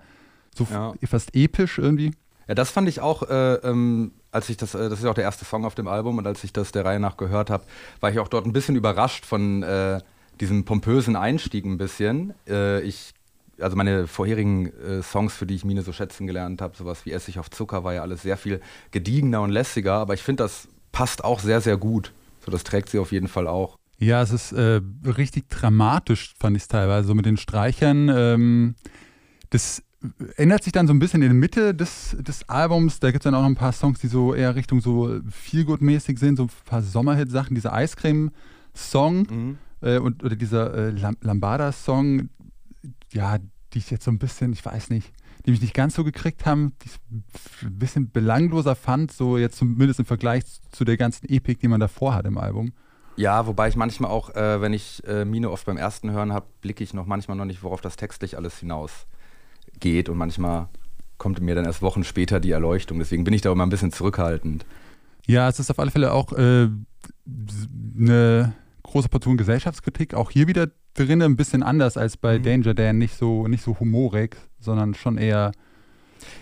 so 0.59 0.67
Ja. 0.71 0.95
fast 1.07 1.35
episch 1.35 1.79
irgendwie. 1.79 2.13
Ja, 2.49 2.55
das 2.55 2.71
fand 2.71 2.89
ich 2.89 3.01
auch, 3.01 3.23
äh, 3.29 3.55
ähm, 3.57 4.13
als 4.31 4.49
ich 4.49 4.57
das, 4.57 4.75
äh, 4.75 4.89
das 4.89 5.01
ist 5.01 5.05
auch 5.05 5.15
der 5.15 5.25
erste 5.25 5.45
Song 5.45 5.65
auf 5.65 5.75
dem 5.75 5.87
Album 5.87 6.19
und 6.19 6.27
als 6.27 6.45
ich 6.45 6.53
das 6.53 6.73
der 6.73 6.85
Reihe 6.85 7.01
nach 7.01 7.17
gehört 7.17 7.51
habe, 7.51 7.65
war 8.01 8.11
ich 8.11 8.19
auch 8.19 8.29
dort 8.29 8.47
ein 8.47 8.53
bisschen 8.53 8.77
überrascht 8.77 9.25
von 9.27 9.63
äh, 9.63 10.01
diesem 10.41 10.65
pompösen 10.65 11.17
Einstieg 11.17 11.65
ein 11.65 11.79
bisschen. 11.79 12.35
Äh, 12.49 12.81
ich 12.83 13.13
also 13.61 13.77
meine 13.77 14.07
vorherigen 14.07 14.67
äh, 14.67 15.03
Songs, 15.03 15.35
für 15.35 15.45
die 15.45 15.57
ich 15.57 15.65
Mine 15.65 15.83
so 15.83 15.93
schätzen 15.93 16.27
gelernt 16.27 16.63
habe, 16.63 16.77
sowas 16.77 17.05
wie 17.05 17.13
Essig 17.13 17.39
auf 17.39 17.51
Zucker, 17.51 17.83
war 17.85 17.93
ja 17.95 18.03
alles 18.03 18.23
sehr 18.23 18.37
viel 18.37 18.61
gediegener 18.93 19.43
und 19.43 19.51
lässiger, 19.51 19.95
aber 19.95 20.15
ich 20.15 20.23
finde, 20.23 20.45
das 20.45 20.69
passt 20.93 21.25
auch 21.25 21.41
sehr, 21.41 21.61
sehr 21.61 21.77
gut. 21.77 22.13
So, 22.45 22.53
das 22.53 22.65
trägt 22.65 22.89
sie 22.89 22.99
auf 22.99 23.13
jeden 23.13 23.29
Fall 23.29 23.47
auch. 23.49 23.77
Ja, 23.99 24.23
es 24.23 24.31
ist 24.31 24.53
äh, 24.53 24.81
richtig 25.05 25.49
dramatisch, 25.49 26.35
fand 26.39 26.57
ich 26.57 26.63
es 26.63 26.69
teilweise, 26.69 27.09
so 27.09 27.15
mit 27.15 27.27
den 27.27 27.37
Streichern. 27.37 28.09
Ähm, 28.09 28.75
das 29.51 29.83
ändert 30.37 30.63
sich 30.63 30.73
dann 30.73 30.87
so 30.87 30.93
ein 30.93 30.99
bisschen 30.99 31.23
in 31.23 31.29
der 31.29 31.35
Mitte 31.35 31.75
des, 31.75 32.17
des 32.21 32.49
Albums. 32.49 33.01
Da 33.01 33.11
gibt 33.11 33.23
es 33.23 33.25
dann 33.25 33.35
auch 33.35 33.41
noch 33.43 33.49
ein 33.49 33.55
paar 33.57 33.73
Songs, 33.73 33.99
die 34.01 34.07
so 34.09 34.35
eher 34.35 34.55
Richtung 34.55 34.81
so 34.81 35.21
Feelgood-mäßig 35.31 36.19
sind, 36.19 36.37
so 36.37 36.45
ein 36.45 36.51
paar 36.65 36.83
Sommerhit-Sachen. 36.83 37.55
Dieser 37.55 37.73
Eiscreme-Song 37.73 39.27
Mhm. 39.31 39.59
äh, 39.81 39.99
und, 39.99 40.23
oder 40.25 40.37
dieser 40.37 40.75
äh, 40.75 40.91
Lam 40.91 41.17
Lambada-Song, 41.21 42.29
ja, 43.13 43.39
die 43.73 43.79
ich 43.79 43.91
jetzt 43.91 44.05
so 44.05 44.11
ein 44.11 44.19
bisschen, 44.19 44.53
ich 44.53 44.65
weiß 44.65 44.91
nicht, 44.91 45.13
die 45.47 45.51
mich 45.51 45.61
nicht 45.61 45.75
ganz 45.75 45.95
so 45.95 46.05
gekriegt 46.05 46.47
haben, 46.47 46.73
die 46.83 46.89
ich 46.89 47.65
ein 47.67 47.79
bisschen 47.79 48.11
belangloser 48.11 48.75
fand, 48.77 49.13
so 49.13 49.39
jetzt 49.39 49.57
zumindest 49.57 49.99
im 50.01 50.07
Vergleich 50.07 50.45
zu 50.71 50.85
der 50.85 50.97
ganzen 50.97 51.29
Epik, 51.29 51.61
die 51.61 51.69
man 51.69 51.81
davor 51.81 52.15
hat 52.15 52.27
im 52.27 52.39
Album. 52.39 52.73
Ja, 53.17 53.47
wobei 53.47 53.67
ich 53.69 53.75
manchmal 53.77 54.11
auch, 54.11 54.31
äh, 54.37 54.61
wenn 54.61 54.73
ich 54.73 55.03
äh, 55.07 55.25
Mine 55.25 55.51
oft 55.51 55.67
beim 55.67 55.77
ersten 55.77 56.13
Hören 56.13 56.33
habe, 56.33 56.47
blicke 56.61 56.85
ich 56.85 56.95
noch 56.95 57.07
manchmal 57.07 57.37
noch 57.37 57.47
nicht, 57.47 57.63
worauf 57.65 57.81
das 57.81 57.97
textlich 57.97 58.37
alles 58.37 58.59
hinaus 58.59 59.07
geht. 59.81 60.09
Und 60.09 60.17
manchmal 60.19 60.69
kommt 61.19 61.41
mir 61.41 61.55
dann 61.55 61.65
erst 61.65 61.83
Wochen 61.83 62.05
später 62.05 62.41
die 62.41 62.51
Erleuchtung. 62.53 62.99
Deswegen 62.99 63.25
bin 63.25 63.35
ich 63.35 63.41
da 63.43 63.51
immer 63.53 63.67
ein 63.67 63.71
bisschen 63.71 63.93
zurückhaltend. 63.93 64.65
Ja, 65.27 65.49
es 65.49 65.59
ist 65.59 65.71
auf 65.71 65.79
alle 65.79 65.91
Fälle 65.91 66.13
auch 66.13 66.33
äh, 66.33 66.69
eine 67.99 68.53
große 68.83 69.09
Portion 69.09 69.37
Gesellschaftskritik. 69.37 70.15
Auch 70.15 70.31
hier 70.31 70.47
wieder 70.47 70.69
drin 70.95 71.23
ein 71.23 71.37
bisschen 71.37 71.63
anders 71.63 71.97
als 71.97 72.17
bei 72.17 72.39
Mhm. 72.39 72.43
Danger 72.43 72.75
Dan. 72.75 72.99
Nicht 72.99 73.17
so, 73.17 73.47
nicht 73.49 73.63
so 73.63 73.79
humorig, 73.79 74.37
sondern 74.61 74.95
schon 74.95 75.19
eher 75.19 75.53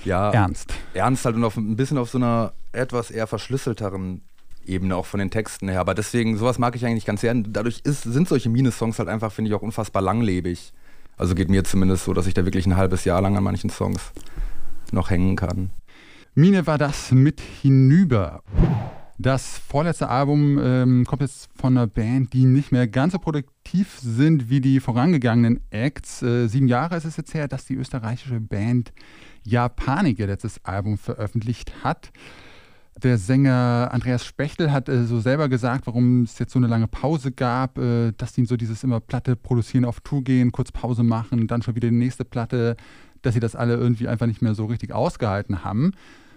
Ja, 0.04 0.30
ernst. 0.30 0.72
ernst 0.94 1.24
halt 1.24 1.36
und 1.36 1.44
auf, 1.44 1.56
ein 1.56 1.76
bisschen 1.76 1.98
auf 1.98 2.10
so 2.10 2.18
einer 2.18 2.52
etwas 2.72 3.10
eher 3.10 3.26
verschlüsselteren 3.26 4.22
Ebene 4.64 4.96
auch 4.96 5.06
von 5.06 5.18
den 5.18 5.30
Texten 5.30 5.68
her. 5.68 5.80
Aber 5.80 5.94
deswegen, 5.94 6.36
sowas 6.38 6.58
mag 6.58 6.74
ich 6.76 6.84
eigentlich 6.84 7.04
ganz 7.06 7.20
gern. 7.20 7.52
Dadurch 7.52 7.80
ist, 7.84 8.02
sind 8.02 8.28
solche 8.28 8.48
Mine-Songs 8.48 8.98
halt 8.98 9.08
einfach, 9.08 9.32
finde 9.32 9.50
ich, 9.50 9.54
auch 9.54 9.62
unfassbar 9.62 10.02
langlebig. 10.02 10.72
Also 11.16 11.34
geht 11.34 11.48
mir 11.48 11.64
zumindest 11.64 12.04
so, 12.04 12.12
dass 12.12 12.26
ich 12.26 12.34
da 12.34 12.44
wirklich 12.44 12.66
ein 12.66 12.76
halbes 12.76 13.04
Jahr 13.04 13.20
lang 13.20 13.36
an 13.36 13.44
manchen 13.44 13.70
Songs 13.70 14.12
noch 14.92 15.10
hängen 15.10 15.36
kann. 15.36 15.70
Mine 16.34 16.66
war 16.66 16.78
das 16.78 17.12
mit 17.12 17.40
hinüber. 17.40 18.42
Das 19.18 19.56
vorletzte 19.56 20.10
Album 20.10 20.58
ähm, 20.62 21.06
kommt 21.06 21.22
jetzt 21.22 21.48
von 21.56 21.76
einer 21.76 21.86
Band, 21.86 22.34
die 22.34 22.44
nicht 22.44 22.70
mehr 22.70 22.86
ganz 22.86 23.14
so 23.14 23.18
produktiv 23.18 23.98
sind 23.98 24.50
wie 24.50 24.60
die 24.60 24.78
vorangegangenen 24.78 25.60
Acts. 25.70 26.22
Äh, 26.22 26.48
sieben 26.48 26.68
Jahre 26.68 26.96
ist 26.96 27.06
es 27.06 27.16
jetzt 27.16 27.32
her, 27.32 27.48
dass 27.48 27.64
die 27.64 27.76
österreichische 27.76 28.40
Band 28.40 28.92
Japanik 29.42 30.18
ihr 30.18 30.26
letztes 30.26 30.62
Album 30.66 30.98
veröffentlicht 30.98 31.82
hat. 31.82 32.10
Der 33.02 33.18
Sänger 33.18 33.90
Andreas 33.92 34.24
Spechtel 34.24 34.72
hat 34.72 34.88
äh, 34.88 35.04
so 35.04 35.20
selber 35.20 35.48
gesagt, 35.48 35.86
warum 35.86 36.22
es 36.22 36.38
jetzt 36.38 36.52
so 36.52 36.58
eine 36.58 36.66
lange 36.66 36.88
Pause 36.88 37.30
gab, 37.30 37.78
äh, 37.78 38.12
dass 38.16 38.38
ihn 38.38 38.46
so 38.46 38.56
dieses 38.56 38.84
immer 38.84 39.00
Platte 39.00 39.36
produzieren, 39.36 39.84
auf 39.84 40.00
Tour 40.00 40.24
gehen, 40.24 40.50
kurz 40.50 40.72
Pause 40.72 41.02
machen, 41.02 41.46
dann 41.46 41.60
schon 41.60 41.74
wieder 41.74 41.90
die 41.90 41.94
nächste 41.94 42.24
Platte, 42.24 42.76
dass 43.20 43.34
sie 43.34 43.40
das 43.40 43.54
alle 43.54 43.74
irgendwie 43.74 44.08
einfach 44.08 44.26
nicht 44.26 44.40
mehr 44.40 44.54
so 44.54 44.64
richtig 44.64 44.92
ausgehalten 44.92 45.62
haben. 45.62 45.92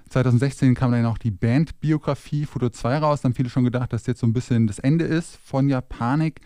2016 0.10 0.75
kam 0.75 0.92
dann 0.92 1.06
auch 1.06 1.18
die 1.18 1.32
Bandbiografie 1.32 2.46
Foto 2.46 2.70
2 2.70 2.98
raus. 2.98 3.22
Dann 3.22 3.30
haben 3.30 3.36
viele 3.36 3.50
schon 3.50 3.63
gedacht, 3.63 3.94
dass 3.94 4.08
jetzt 4.08 4.20
so 4.20 4.28
ein 4.28 4.34
bisschen 4.34 4.68
das 4.68 4.80
Ende 4.80 5.06
ist 5.06 5.38
von 5.38 5.70
Japanik. 5.70 6.42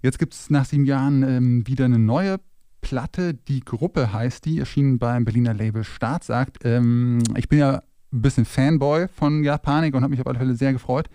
Jetzt 0.00 0.18
gibt 0.18 0.32
es 0.32 0.48
nach 0.48 0.64
sieben 0.64 0.86
Jahren 0.86 1.22
ähm, 1.22 1.66
wieder 1.66 1.84
eine 1.84 1.98
neue 1.98 2.38
Platte. 2.80 3.34
Die 3.34 3.60
Gruppe 3.60 4.12
heißt 4.12 4.44
die, 4.44 4.60
erschienen 4.60 4.98
beim 4.98 5.24
Berliner 5.24 5.54
Label 5.54 5.84
Staatsakt. 5.84 6.58
Ähm, 6.64 7.20
ich 7.36 7.48
bin 7.48 7.58
ja 7.58 7.82
ein 8.14 8.22
bisschen 8.22 8.44
Fanboy 8.44 9.08
von 9.08 9.44
Japanik 9.44 9.94
und 9.94 10.02
habe 10.02 10.12
mich 10.12 10.20
auf 10.20 10.26
alle 10.26 10.38
Fälle 10.38 10.54
sehr 10.54 10.72
gefreut, 10.72 11.10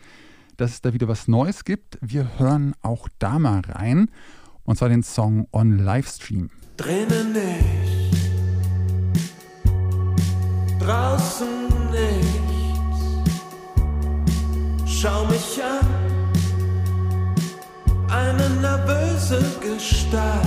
dass 0.57 0.71
es 0.71 0.81
da 0.81 0.93
wieder 0.93 1.07
was 1.07 1.27
Neues 1.27 1.63
gibt. 1.63 1.97
Wir 2.01 2.37
hören 2.37 2.75
auch 2.81 3.07
da 3.17 3.39
mal 3.39 3.61
rein. 3.61 4.11
Und 4.65 4.77
zwar 4.77 4.89
den 4.89 5.01
Song 5.01 5.47
On 5.51 5.79
Livestream. 5.79 6.51
Drinnen 6.77 7.33
nicht, 7.33 8.15
draußen 10.79 11.67
nichts. 11.89 13.31
Schau 14.85 15.25
mich 15.25 15.59
an, 15.63 15.87
eine 18.11 18.49
nervöse 18.61 19.43
Gestalt. 19.61 20.45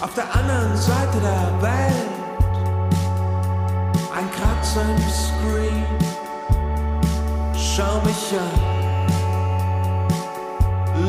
Auf 0.00 0.14
der 0.14 0.34
anderen 0.34 0.76
Seite 0.76 1.18
der 1.20 1.62
Welt, 1.62 2.21
ein 4.14 4.30
Kratzer 4.30 4.82
im 4.82 5.02
Screen. 5.10 5.86
Schau 7.56 8.00
mich 8.04 8.38
an. 8.38 8.60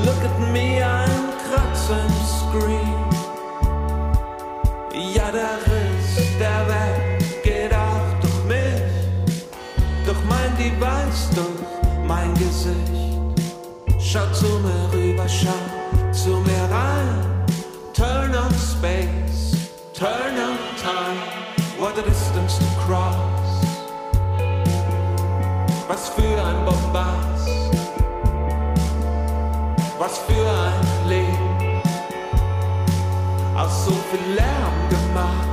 Look 0.05 0.24
at 0.24 0.39
me, 0.51 0.83
ein 0.86 1.24
Kratzer 1.43 2.00
im 2.07 2.15
Screen. 2.38 3.03
Ja, 5.13 5.31
der 5.31 5.57
Riss 5.65 6.38
der 6.39 6.67
Welt 6.67 7.43
geht 7.43 7.74
auch 7.74 8.19
durch 8.22 8.43
mich, 8.45 9.45
durch 10.05 10.24
mein 10.29 10.55
Device, 10.57 11.29
durch 11.36 12.07
mein 12.07 12.33
Gesicht. 12.36 12.77
Schau 14.00 14.25
zu 14.31 14.45
mir 14.60 14.89
rüber, 14.93 15.27
schau 15.27 16.12
zu 16.12 16.29
mir 16.29 16.63
rein. 16.72 17.45
Turn 17.93 18.36
on 18.36 18.51
space, 18.53 19.69
turn 19.93 20.38
on 20.38 20.57
time. 20.81 21.43
What 21.79 21.98
a 21.98 22.01
distance 22.01 22.73
cross. 22.85 23.15
Was 25.87 26.09
für 26.09 26.43
ein 26.43 26.65
Bombast. 26.65 27.49
Was 29.99 30.17
für 30.19 30.49
ein 30.49 31.07
Leben, 31.07 31.81
aus 33.55 33.85
so 33.85 33.91
viel 34.09 34.35
Lärm 34.35 34.89
gemacht. 34.89 35.47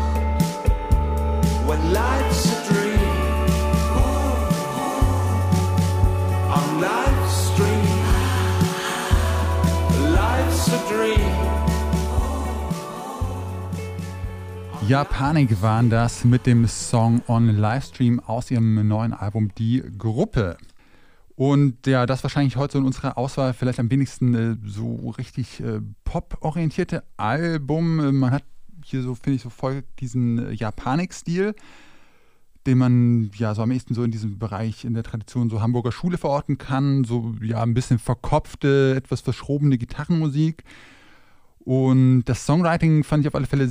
When 1.66 1.92
life's 1.92 2.46
a 2.46 2.72
dream, 2.72 2.89
Japanik 14.90 15.62
waren 15.62 15.88
das 15.88 16.24
mit 16.24 16.46
dem 16.46 16.66
Song 16.66 17.22
On 17.28 17.46
Livestream 17.46 18.18
aus 18.18 18.50
ihrem 18.50 18.88
neuen 18.88 19.12
Album 19.12 19.54
Die 19.56 19.84
Gruppe. 19.96 20.56
Und 21.36 21.86
ja, 21.86 22.06
das 22.06 22.24
wahrscheinlich 22.24 22.56
heute 22.56 22.78
in 22.78 22.84
unserer 22.84 23.16
Auswahl 23.16 23.54
vielleicht 23.54 23.78
am 23.78 23.88
wenigsten 23.88 24.34
äh, 24.34 24.56
so 24.68 25.10
richtig 25.10 25.60
äh, 25.60 25.80
pop-orientierte 26.02 27.04
Album. 27.16 28.18
Man 28.18 28.32
hat 28.32 28.42
hier 28.84 29.02
so, 29.02 29.14
finde 29.14 29.36
ich, 29.36 29.42
so 29.42 29.48
voll 29.48 29.84
diesen 30.00 30.44
äh, 30.44 30.50
Japanik-Stil, 30.54 31.54
den 32.66 32.78
man 32.78 33.30
ja 33.36 33.54
so 33.54 33.62
am 33.62 33.70
ehesten 33.70 33.94
so 33.94 34.02
in 34.02 34.10
diesem 34.10 34.40
Bereich 34.40 34.84
in 34.84 34.94
der 34.94 35.04
Tradition 35.04 35.50
so 35.50 35.62
Hamburger 35.62 35.92
Schule 35.92 36.18
verorten 36.18 36.58
kann. 36.58 37.04
So 37.04 37.36
ja, 37.40 37.62
ein 37.62 37.74
bisschen 37.74 38.00
verkopfte, 38.00 38.96
etwas 38.96 39.20
verschrobene 39.20 39.78
Gitarrenmusik. 39.78 40.64
Und 41.64 42.24
das 42.24 42.46
Songwriting 42.46 43.04
fand 43.04 43.22
ich 43.22 43.28
auf 43.28 43.34
alle 43.34 43.46
Fälle 43.46 43.70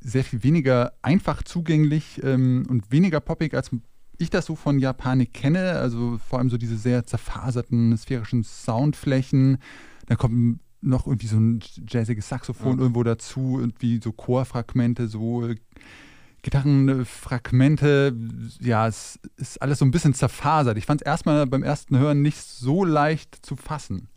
sehr 0.00 0.24
viel 0.24 0.42
weniger 0.42 0.92
einfach 1.02 1.42
zugänglich 1.42 2.20
ähm, 2.22 2.66
und 2.68 2.90
weniger 2.92 3.20
poppig, 3.20 3.54
als 3.54 3.70
ich 4.18 4.30
das 4.30 4.46
so 4.46 4.54
von 4.56 4.78
Japanik 4.78 5.32
kenne. 5.32 5.72
Also 5.72 6.18
vor 6.28 6.38
allem 6.38 6.50
so 6.50 6.58
diese 6.58 6.76
sehr 6.76 7.06
zerfaserten 7.06 7.96
sphärischen 7.96 8.44
Soundflächen. 8.44 9.58
Dann 10.06 10.18
kommt 10.18 10.60
noch 10.82 11.06
irgendwie 11.06 11.26
so 11.26 11.38
ein 11.38 11.60
jazziges 11.88 12.28
Saxophon 12.28 12.78
irgendwo 12.78 13.02
dazu, 13.02 13.58
irgendwie 13.58 14.00
so 14.02 14.12
Chorfragmente, 14.12 15.08
so 15.08 15.46
äh, 15.46 15.56
Gitarrenfragmente. 16.42 18.16
Ja, 18.60 18.86
es 18.86 19.18
ist 19.36 19.60
alles 19.60 19.78
so 19.78 19.84
ein 19.84 19.90
bisschen 19.90 20.14
zerfasert. 20.14 20.78
Ich 20.78 20.86
fand 20.86 21.02
es 21.02 21.06
erstmal 21.06 21.46
beim 21.46 21.62
ersten 21.62 21.98
Hören 21.98 22.22
nicht 22.22 22.40
so 22.40 22.84
leicht 22.84 23.44
zu 23.44 23.56
fassen. 23.56 24.08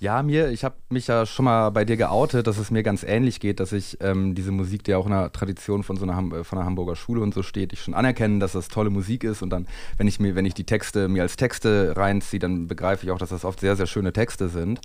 Ja, 0.00 0.22
mir, 0.22 0.50
ich 0.50 0.62
habe 0.62 0.76
mich 0.90 1.08
ja 1.08 1.26
schon 1.26 1.44
mal 1.44 1.70
bei 1.70 1.84
dir 1.84 1.96
geoutet, 1.96 2.46
dass 2.46 2.58
es 2.58 2.70
mir 2.70 2.84
ganz 2.84 3.02
ähnlich 3.02 3.40
geht, 3.40 3.58
dass 3.58 3.72
ich 3.72 3.98
ähm, 4.00 4.36
diese 4.36 4.52
Musik, 4.52 4.84
die 4.84 4.92
ja 4.92 4.96
auch 4.96 5.06
in 5.06 5.10
der 5.10 5.32
Tradition 5.32 5.82
von 5.82 5.96
so 5.96 6.04
einer, 6.04 6.14
Ham 6.14 6.32
äh, 6.32 6.44
von 6.44 6.56
einer 6.56 6.66
Hamburger 6.66 6.94
Schule 6.94 7.20
und 7.20 7.34
so 7.34 7.42
steht, 7.42 7.72
ich 7.72 7.82
schon 7.82 7.94
anerkenne, 7.94 8.38
dass 8.38 8.52
das 8.52 8.68
tolle 8.68 8.90
Musik 8.90 9.24
ist 9.24 9.42
und 9.42 9.50
dann, 9.50 9.66
wenn 9.96 10.06
ich 10.06 10.20
mir, 10.20 10.36
wenn 10.36 10.44
ich 10.44 10.54
die 10.54 10.66
Texte 10.66 11.08
mir 11.08 11.22
als 11.22 11.36
Texte 11.36 11.94
reinziehe, 11.96 12.38
dann 12.38 12.68
begreife 12.68 13.06
ich 13.06 13.10
auch, 13.10 13.18
dass 13.18 13.30
das 13.30 13.44
oft 13.44 13.58
sehr, 13.58 13.74
sehr 13.74 13.88
schöne 13.88 14.12
Texte 14.12 14.48
sind. 14.48 14.80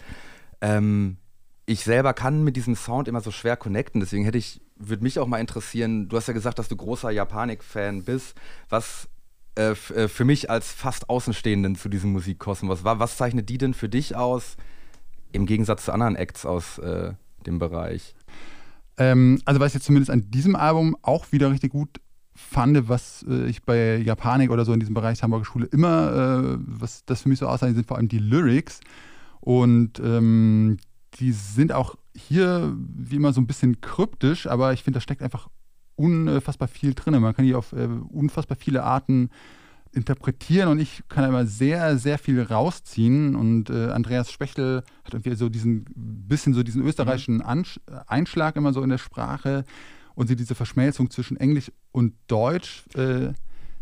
Ähm, 0.61 1.17
ich 1.67 1.83
selber 1.83 2.13
kann 2.13 2.43
mit 2.43 2.55
diesem 2.55 2.75
Sound 2.75 3.07
immer 3.07 3.21
so 3.21 3.29
schwer 3.29 3.55
connecten, 3.55 4.01
deswegen 4.01 4.25
hätte 4.25 4.39
ich, 4.39 4.61
würde 4.77 5.03
mich 5.03 5.19
auch 5.19 5.27
mal 5.27 5.37
interessieren, 5.37 6.09
du 6.09 6.17
hast 6.17 6.27
ja 6.27 6.33
gesagt, 6.33 6.57
dass 6.57 6.69
du 6.69 6.75
großer 6.75 7.11
Japanik-Fan 7.11 8.03
bist, 8.03 8.33
was 8.67 9.07
äh, 9.55 9.73
äh, 9.93 10.07
für 10.07 10.25
mich 10.25 10.49
als 10.49 10.71
fast 10.71 11.07
Außenstehenden 11.07 11.75
zu 11.75 11.87
diesem 11.87 12.13
Musikkosmos 12.13 12.83
war, 12.83 12.97
was 12.97 13.17
zeichnet 13.17 13.47
die 13.49 13.59
denn 13.59 13.75
für 13.75 13.89
dich 13.89 14.15
aus? 14.15 14.57
Im 15.33 15.45
Gegensatz 15.45 15.85
zu 15.85 15.91
anderen 15.91 16.15
Acts 16.15 16.45
aus 16.45 16.77
äh, 16.79 17.13
dem 17.45 17.59
Bereich. 17.59 18.15
Ähm, 18.97 19.41
also 19.45 19.59
was 19.59 19.69
ich 19.69 19.75
jetzt 19.75 19.85
zumindest 19.85 20.11
an 20.11 20.29
diesem 20.29 20.55
Album 20.55 20.95
auch 21.01 21.31
wieder 21.31 21.51
richtig 21.51 21.71
gut 21.71 21.99
fand, 22.35 22.87
was 22.89 23.25
äh, 23.27 23.45
ich 23.47 23.63
bei 23.63 23.97
Japanik 23.97 24.51
oder 24.51 24.65
so 24.65 24.73
in 24.73 24.79
diesem 24.79 24.95
Bereich 24.95 25.21
Hamburger 25.21 25.45
Schule 25.45 25.65
immer, 25.67 26.55
äh, 26.55 26.57
was 26.59 27.05
das 27.05 27.23
für 27.23 27.29
mich 27.29 27.39
so 27.39 27.47
aussah, 27.47 27.71
sind 27.71 27.85
vor 27.85 27.97
allem 27.97 28.07
die 28.07 28.19
Lyrics. 28.19 28.79
Und 29.39 29.99
ähm, 29.99 30.77
die 31.15 31.31
sind 31.31 31.73
auch 31.73 31.95
hier 32.15 32.75
wie 32.77 33.17
immer 33.17 33.33
so 33.33 33.41
ein 33.41 33.47
bisschen 33.47 33.81
kryptisch, 33.81 34.47
aber 34.47 34.73
ich 34.73 34.83
finde, 34.83 34.97
da 34.97 35.01
steckt 35.01 35.21
einfach 35.21 35.49
unfassbar 35.95 36.67
viel 36.67 36.93
drin. 36.93 37.19
Man 37.21 37.35
kann 37.35 37.45
die 37.45 37.55
auf 37.55 37.73
äh, 37.73 37.87
unfassbar 38.09 38.57
viele 38.57 38.83
Arten 38.83 39.29
interpretieren 39.93 40.69
und 40.69 40.79
ich 40.79 41.03
kann 41.07 41.23
immer 41.27 41.45
sehr, 41.45 41.97
sehr 41.97 42.17
viel 42.17 42.41
rausziehen. 42.41 43.35
Und 43.35 43.69
äh, 43.69 43.89
Andreas 43.91 44.31
Spechtel 44.31 44.83
hat 45.03 45.13
irgendwie 45.13 45.35
so 45.35 45.49
diesen 45.49 45.85
bisschen 45.95 46.53
so 46.53 46.63
diesen 46.63 46.83
österreichischen 46.83 47.41
Ansch 47.41 47.79
Einschlag 48.07 48.55
immer 48.55 48.73
so 48.73 48.81
in 48.81 48.89
der 48.89 48.97
Sprache 48.97 49.63
und 50.15 50.27
sie 50.27 50.35
diese 50.35 50.55
Verschmelzung 50.55 51.09
zwischen 51.09 51.37
Englisch 51.37 51.71
und 51.91 52.13
Deutsch. 52.27 52.85
Äh, 52.95 53.33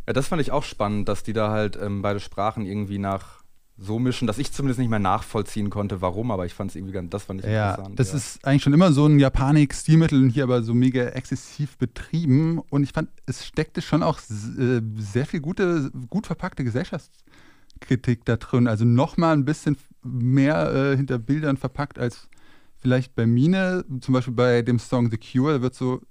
Ja, 0.07 0.13
das 0.13 0.27
fand 0.27 0.41
ich 0.41 0.51
auch 0.51 0.63
spannend, 0.63 1.07
dass 1.07 1.23
die 1.23 1.33
da 1.33 1.51
halt 1.51 1.77
ähm, 1.81 2.01
beide 2.01 2.19
Sprachen 2.19 2.65
irgendwie 2.65 2.99
nach 2.99 3.40
so 3.77 3.97
mischen, 3.97 4.27
dass 4.27 4.37
ich 4.37 4.51
zumindest 4.51 4.79
nicht 4.79 4.89
mehr 4.89 4.99
nachvollziehen 4.99 5.69
konnte, 5.69 6.01
warum, 6.01 6.29
aber 6.29 6.45
ich 6.45 6.53
fand 6.53 6.69
es 6.71 6.75
irgendwie 6.75 6.93
ganz, 6.93 7.09
das 7.09 7.23
fand 7.23 7.43
ich 7.43 7.49
Ja, 7.49 7.71
interessant. 7.71 7.99
das 7.99 8.11
ja. 8.11 8.17
ist 8.17 8.45
eigentlich 8.45 8.61
schon 8.63 8.73
immer 8.73 8.91
so 8.91 9.07
ein 9.07 9.19
Japanik-Stilmittel 9.19 10.21
und 10.21 10.29
hier 10.29 10.43
aber 10.43 10.61
so 10.61 10.73
mega 10.73 11.03
exzessiv 11.05 11.77
betrieben. 11.77 12.59
Und 12.69 12.83
ich 12.83 12.91
fand, 12.91 13.09
es 13.25 13.45
steckte 13.45 13.81
schon 13.81 14.03
auch 14.03 14.19
äh, 14.19 14.81
sehr 14.97 15.25
viel 15.25 15.39
gute, 15.39 15.89
gut 16.09 16.27
verpackte 16.27 16.63
Gesellschaftskritik 16.63 18.25
da 18.25 18.37
drin. 18.37 18.67
Also 18.67 18.85
nochmal 18.85 19.33
ein 19.33 19.45
bisschen 19.45 19.77
mehr 20.03 20.73
äh, 20.73 20.97
hinter 20.97 21.17
Bildern 21.17 21.57
verpackt 21.57 21.97
als 21.97 22.27
vielleicht 22.77 23.15
bei 23.15 23.25
Mine. 23.25 23.83
Zum 24.01 24.13
Beispiel 24.13 24.33
bei 24.33 24.61
dem 24.61 24.79
Song 24.79 25.09
The 25.09 25.17
Cure, 25.17 25.53
da 25.53 25.61
wird 25.61 25.75
so 25.75 26.01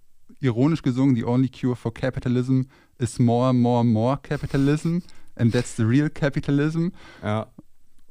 ironisch 0.41 0.83
gesungen, 0.83 1.15
The 1.15 1.25
only 1.25 1.49
cure 1.49 1.77
for 1.77 1.93
capitalism 1.93 2.63
is 2.99 3.19
more, 3.19 3.53
more, 3.53 3.85
more 3.85 4.19
capitalism. 4.23 4.99
And 5.41 5.53
that's 5.53 5.77
the 5.77 5.85
real 5.85 6.11
capitalism. 6.11 6.89
ja. 7.23 7.47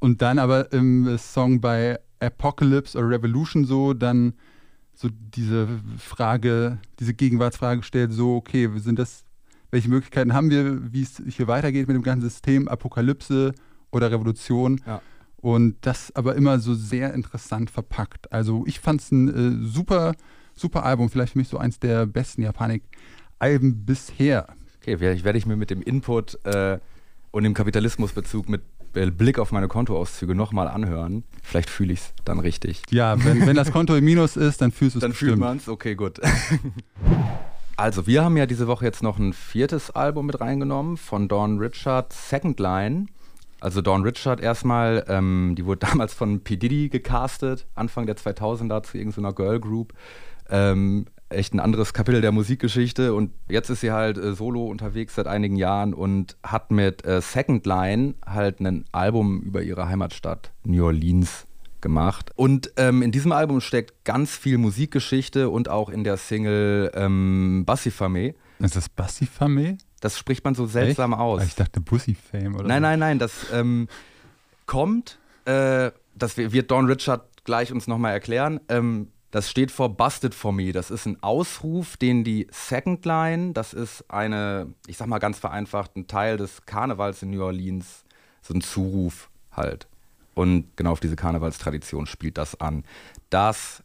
Und 0.00 0.22
dann 0.22 0.38
aber 0.38 0.72
im 0.72 1.18
Song 1.18 1.60
bei 1.60 1.98
Apocalypse 2.20 2.98
or 2.98 3.08
Revolution 3.08 3.66
so 3.66 3.92
dann 3.92 4.32
so 5.00 5.08
diese 5.10 5.66
Frage, 5.96 6.78
diese 6.98 7.14
Gegenwartsfrage 7.14 7.82
stellt, 7.82 8.12
so, 8.12 8.36
okay, 8.36 8.68
sind 8.76 8.98
das, 8.98 9.24
welche 9.70 9.88
Möglichkeiten 9.88 10.34
haben 10.34 10.50
wir, 10.50 10.92
wie 10.92 11.02
es 11.02 11.22
hier 11.28 11.48
weitergeht 11.48 11.88
mit 11.88 11.96
dem 11.96 12.02
ganzen 12.02 12.28
System, 12.28 12.68
Apokalypse 12.68 13.54
oder 13.92 14.10
Revolution? 14.10 14.80
Ja. 14.86 15.00
Und 15.38 15.76
das 15.80 16.14
aber 16.14 16.34
immer 16.34 16.58
so 16.58 16.74
sehr 16.74 17.14
interessant 17.14 17.70
verpackt. 17.70 18.30
Also 18.30 18.64
ich 18.66 18.78
fand 18.78 19.00
es 19.00 19.10
ein 19.10 19.28
äh, 19.62 19.66
super, 19.66 20.14
super 20.54 20.84
Album, 20.84 21.08
vielleicht 21.08 21.32
für 21.32 21.38
mich 21.38 21.48
so 21.48 21.56
eins 21.56 21.78
der 21.78 22.04
besten 22.04 22.42
Japanik-Alben 22.42 23.86
bisher. 23.86 24.48
Okay, 24.82 25.00
werde 25.00 25.24
werde 25.24 25.38
ich 25.38 25.46
mir 25.46 25.56
mit 25.56 25.70
dem 25.70 25.80
Input 25.80 26.38
äh, 26.44 26.78
und 27.30 27.44
dem 27.44 27.54
Kapitalismusbezug 27.54 28.48
mit 28.48 28.62
Blick 28.92 29.38
auf 29.38 29.52
meine 29.52 29.68
Kontoauszüge 29.68 30.34
nochmal 30.34 30.68
anhören. 30.68 31.24
Vielleicht 31.42 31.70
fühle 31.70 31.92
ich 31.92 32.00
es 32.00 32.12
dann 32.24 32.40
richtig. 32.40 32.82
Ja, 32.90 33.22
wenn, 33.24 33.46
wenn 33.46 33.56
das 33.56 33.70
Konto 33.70 33.94
im 33.94 34.04
Minus 34.04 34.36
ist, 34.36 34.60
dann 34.60 34.72
fühlst 34.72 34.96
du 34.96 34.98
es 34.98 35.02
Dann 35.02 35.12
fühlt 35.12 35.38
man 35.38 35.58
es, 35.58 35.68
okay, 35.68 35.94
gut. 35.94 36.20
Also, 37.76 38.06
wir 38.06 38.22
haben 38.22 38.36
ja 38.36 38.44
diese 38.44 38.66
Woche 38.66 38.84
jetzt 38.84 39.02
noch 39.02 39.18
ein 39.18 39.32
viertes 39.32 39.90
Album 39.90 40.26
mit 40.26 40.38
reingenommen 40.38 40.98
von 40.98 41.28
Dawn 41.28 41.58
Richard, 41.58 42.12
Second 42.12 42.60
Line. 42.60 43.06
Also 43.58 43.80
Dawn 43.80 44.02
Richard 44.02 44.38
erstmal, 44.40 45.04
ähm, 45.08 45.54
die 45.56 45.64
wurde 45.64 45.86
damals 45.90 46.12
von 46.12 46.40
P. 46.40 46.56
Diddy 46.56 46.90
gecastet, 46.90 47.66
Anfang 47.74 48.04
der 48.04 48.18
2000er 48.18 48.82
zu 48.82 48.98
irgendeiner 48.98 49.32
Girl 49.32 49.60
Group. 49.60 49.94
Ähm, 50.50 51.06
echt 51.30 51.54
ein 51.54 51.60
anderes 51.60 51.92
Kapitel 51.94 52.20
der 52.20 52.32
Musikgeschichte 52.32 53.14
und 53.14 53.32
jetzt 53.48 53.70
ist 53.70 53.80
sie 53.80 53.92
halt 53.92 54.18
äh, 54.18 54.34
solo 54.34 54.66
unterwegs 54.66 55.14
seit 55.14 55.26
einigen 55.26 55.56
Jahren 55.56 55.94
und 55.94 56.36
hat 56.42 56.70
mit 56.70 57.04
äh, 57.06 57.20
Second 57.20 57.64
Line 57.66 58.14
halt 58.26 58.60
ein 58.60 58.84
Album 58.92 59.40
über 59.42 59.62
ihre 59.62 59.88
Heimatstadt 59.88 60.50
New 60.64 60.84
Orleans 60.84 61.46
gemacht. 61.80 62.30
Und 62.36 62.72
ähm, 62.76 63.00
in 63.00 63.10
diesem 63.12 63.32
Album 63.32 63.60
steckt 63.60 64.04
ganz 64.04 64.36
viel 64.36 64.58
Musikgeschichte 64.58 65.48
und 65.48 65.68
auch 65.68 65.88
in 65.88 66.04
der 66.04 66.16
Single 66.18 66.90
ähm, 66.94 67.62
Bassifame. 67.64 68.34
Ist 68.58 68.76
das 68.76 68.88
Bassifame? 68.90 69.78
Das 70.00 70.18
spricht 70.18 70.44
man 70.44 70.54
so 70.54 70.66
seltsam 70.66 71.12
Echt? 71.12 71.20
aus. 71.20 71.44
Ich 71.44 71.54
dachte 71.54 71.80
Bussi-Fame 71.80 72.56
oder 72.56 72.66
Nein, 72.68 72.82
nein, 72.82 72.98
nein, 72.98 73.18
das 73.18 73.46
ähm, 73.52 73.88
kommt, 74.66 75.18
äh, 75.46 75.90
das 76.14 76.36
wi- 76.36 76.52
wird 76.52 76.70
Don 76.70 76.86
Richard 76.86 77.44
gleich 77.44 77.72
uns 77.72 77.86
nochmal 77.86 78.12
erklären. 78.12 78.60
Ähm, 78.68 79.08
das 79.30 79.48
steht 79.48 79.70
vor 79.70 79.96
Busted 79.96 80.34
for 80.34 80.52
Me. 80.52 80.72
Das 80.72 80.90
ist 80.90 81.06
ein 81.06 81.22
Ausruf, 81.22 81.96
den 81.96 82.24
die 82.24 82.46
Second 82.50 83.04
Line, 83.04 83.52
das 83.52 83.72
ist 83.72 84.04
eine, 84.08 84.74
ich 84.86 84.96
sag 84.96 85.06
mal 85.06 85.18
ganz 85.18 85.38
vereinfacht, 85.38 85.96
ein 85.96 86.06
Teil 86.06 86.36
des 86.36 86.66
Karnevals 86.66 87.22
in 87.22 87.30
New 87.30 87.42
Orleans, 87.42 88.04
so 88.42 88.54
ein 88.54 88.60
Zuruf 88.60 89.30
halt. 89.52 89.86
Und 90.34 90.76
genau 90.76 90.92
auf 90.92 91.00
diese 91.00 91.16
Karnevalstradition 91.16 92.06
spielt 92.06 92.38
das 92.38 92.60
an. 92.60 92.84
Das 93.30 93.82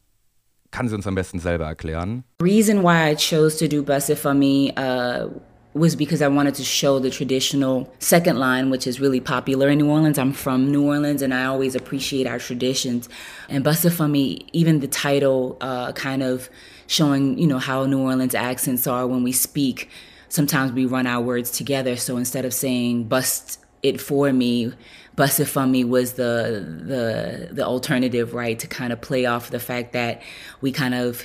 kann 0.72 0.90
sie 0.90 0.96
uns 0.96 1.08
am 1.08 1.16
besten 1.16 1.40
selber 1.40 1.66
erklären. 1.66 2.24
reason 2.42 2.84
why 2.84 3.12
I 3.12 3.16
chose 3.16 3.58
to 3.58 3.68
do 3.68 3.84
Busted 3.84 4.18
for 4.18 4.34
Me 4.34 4.74
uh, 4.78 5.30
was 5.76 5.94
because 5.94 6.22
I 6.22 6.30
wanted 6.30 6.56
to 6.56 6.64
show 6.64 7.00
the 7.00 7.10
traditional 7.10 7.94
second 8.00 8.40
line, 8.40 8.70
which 8.70 8.88
is 8.88 9.02
really 9.02 9.20
popular 9.20 9.68
in 9.68 9.80
New 9.80 9.90
Orleans. 9.90 10.18
I'm 10.18 10.32
from 10.32 10.72
New 10.72 10.88
Orleans 10.88 11.22
and 11.22 11.34
I 11.34 11.46
always 11.46 11.76
appreciate 11.76 12.26
our 12.28 12.40
traditions. 12.40 13.10
And 13.50 13.66
for 13.66 14.08
Me, 14.08 14.46
even 14.54 14.80
the 14.80 14.88
title, 14.88 15.58
uh, 15.60 15.92
kind 15.92 16.24
of 16.24 16.50
showing, 16.88 17.38
you 17.38 17.46
know, 17.46 17.60
how 17.60 17.86
New 17.86 18.00
Orleans 18.00 18.34
accents 18.34 18.88
are 18.88 19.06
when 19.06 19.22
we 19.22 19.34
speak. 19.34 19.90
Sometimes 20.30 20.72
we 20.72 20.86
run 20.86 21.08
our 21.08 21.22
words 21.22 21.52
together. 21.52 21.98
So 21.98 22.16
instead 22.16 22.46
of 22.46 22.54
saying 22.54 23.10
bust 23.10 23.60
it 23.84 24.00
for 24.00 24.32
me, 24.32 24.72
bust 25.18 25.42
it 25.42 25.46
for 25.46 25.68
me 25.68 25.84
was 25.84 26.14
the 26.14 26.66
the 26.86 27.54
the 27.54 27.64
alternative, 27.66 28.34
right? 28.34 28.58
To 28.60 28.68
kind 28.68 28.94
of 28.94 29.02
play 29.02 29.26
off 29.26 29.50
the 29.50 29.60
fact 29.60 29.92
that 29.92 30.22
we 30.62 30.72
kind 30.72 30.96
of 30.96 31.22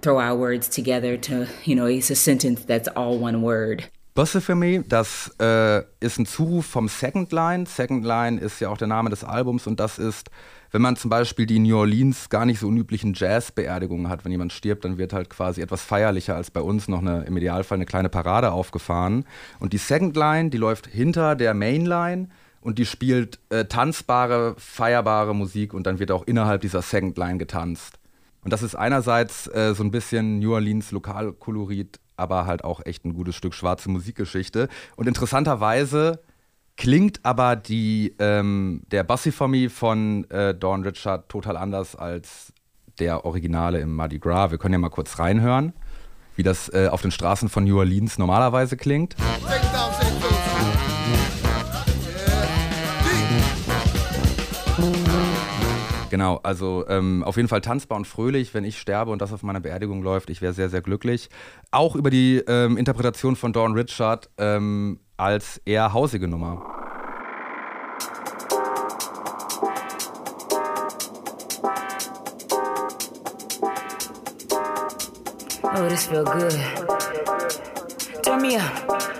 throw 0.00 0.18
our 0.18 0.38
words 0.38 0.68
together 0.68 1.20
to, 1.22 1.46
you 1.64 1.74
know, 1.74 1.86
it's 1.86 2.10
a 2.10 2.14
sentence 2.14 2.64
that's 2.66 2.88
all 2.88 3.18
one 3.20 3.42
word. 3.42 3.90
Bosse 4.16 4.40
für 4.40 4.54
Me, 4.54 4.82
das 4.82 5.30
äh, 5.38 5.82
ist 6.00 6.18
ein 6.18 6.24
Zuruf 6.24 6.64
vom 6.64 6.88
Second 6.88 7.32
Line. 7.32 7.66
Second 7.66 8.02
Line 8.02 8.40
ist 8.40 8.60
ja 8.60 8.70
auch 8.70 8.78
der 8.78 8.86
Name 8.86 9.10
des 9.10 9.22
Albums 9.22 9.66
und 9.66 9.78
das 9.78 9.98
ist, 9.98 10.30
wenn 10.70 10.80
man 10.80 10.96
zum 10.96 11.10
Beispiel 11.10 11.44
die 11.44 11.58
New 11.58 11.76
Orleans 11.76 12.30
gar 12.30 12.46
nicht 12.46 12.60
so 12.60 12.68
unüblichen 12.68 13.12
Jazz-Beerdigungen 13.14 14.08
hat, 14.08 14.24
wenn 14.24 14.32
jemand 14.32 14.54
stirbt, 14.54 14.86
dann 14.86 14.96
wird 14.96 15.12
halt 15.12 15.28
quasi 15.28 15.60
etwas 15.60 15.82
feierlicher 15.82 16.34
als 16.34 16.50
bei 16.50 16.62
uns 16.62 16.88
noch 16.88 17.02
eine, 17.02 17.24
im 17.24 17.36
Idealfall 17.36 17.76
eine 17.76 17.84
kleine 17.84 18.08
Parade 18.08 18.52
aufgefahren. 18.52 19.26
Und 19.60 19.74
die 19.74 19.78
Second 19.78 20.16
Line, 20.16 20.48
die 20.48 20.56
läuft 20.56 20.86
hinter 20.86 21.34
der 21.34 21.52
Main 21.52 21.84
Line 21.84 22.28
und 22.62 22.78
die 22.78 22.86
spielt 22.86 23.38
äh, 23.50 23.66
tanzbare, 23.66 24.54
feierbare 24.56 25.34
Musik 25.34 25.74
und 25.74 25.86
dann 25.86 25.98
wird 25.98 26.10
auch 26.10 26.26
innerhalb 26.26 26.62
dieser 26.62 26.80
Second 26.80 27.18
Line 27.18 27.36
getanzt. 27.36 27.98
Und 28.46 28.52
das 28.52 28.62
ist 28.62 28.76
einerseits 28.76 29.48
äh, 29.48 29.74
so 29.74 29.82
ein 29.82 29.90
bisschen 29.90 30.38
New 30.38 30.54
Orleans 30.54 30.92
Lokalkolorit, 30.92 31.98
aber 32.16 32.46
halt 32.46 32.62
auch 32.62 32.80
echt 32.86 33.04
ein 33.04 33.12
gutes 33.12 33.34
Stück 33.34 33.54
schwarze 33.54 33.90
Musikgeschichte. 33.90 34.68
Und 34.94 35.08
interessanterweise 35.08 36.20
klingt 36.76 37.18
aber 37.24 37.56
die, 37.56 38.14
ähm, 38.20 38.82
der 38.92 39.02
Bassifamy 39.02 39.68
von 39.68 40.30
äh, 40.30 40.54
Dawn 40.54 40.84
Richard 40.84 41.28
total 41.28 41.56
anders 41.56 41.96
als 41.96 42.52
der 43.00 43.24
Originale 43.24 43.80
im 43.80 43.92
Mardi 43.92 44.20
Gras. 44.20 44.52
Wir 44.52 44.58
können 44.58 44.74
ja 44.74 44.78
mal 44.78 44.90
kurz 44.90 45.18
reinhören, 45.18 45.72
wie 46.36 46.44
das 46.44 46.72
äh, 46.72 46.86
auf 46.88 47.02
den 47.02 47.10
Straßen 47.10 47.48
von 47.48 47.64
New 47.64 47.76
Orleans 47.76 48.16
normalerweise 48.16 48.76
klingt. 48.76 49.16
Genau, 56.16 56.40
also 56.42 56.82
ähm, 56.88 57.22
auf 57.24 57.36
jeden 57.36 57.46
Fall 57.46 57.60
tanzbar 57.60 57.98
und 57.98 58.06
fröhlich. 58.06 58.54
Wenn 58.54 58.64
ich 58.64 58.78
sterbe 58.78 59.10
und 59.10 59.20
das 59.20 59.34
auf 59.34 59.42
meiner 59.42 59.60
Beerdigung 59.60 60.02
läuft, 60.02 60.30
ich 60.30 60.40
wäre 60.40 60.54
sehr, 60.54 60.70
sehr 60.70 60.80
glücklich. 60.80 61.28
Auch 61.70 61.94
über 61.94 62.08
die 62.08 62.42
ähm, 62.48 62.78
Interpretation 62.78 63.36
von 63.36 63.52
Dawn 63.52 63.74
Richard 63.74 64.30
ähm, 64.38 64.98
als 65.18 65.60
eher 65.66 65.92
hausige 65.92 66.26
Nummer. 66.26 66.64
Oh, 75.62 75.86
this 75.86 76.06
feel 76.06 76.24
good. 76.24 76.58
Turn 78.22 78.40
me 78.40 78.56
up. 78.56 79.15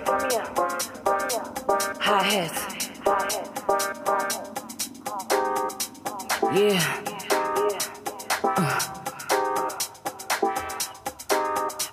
Yeah. 6.56 6.80
Uh. 8.42 8.80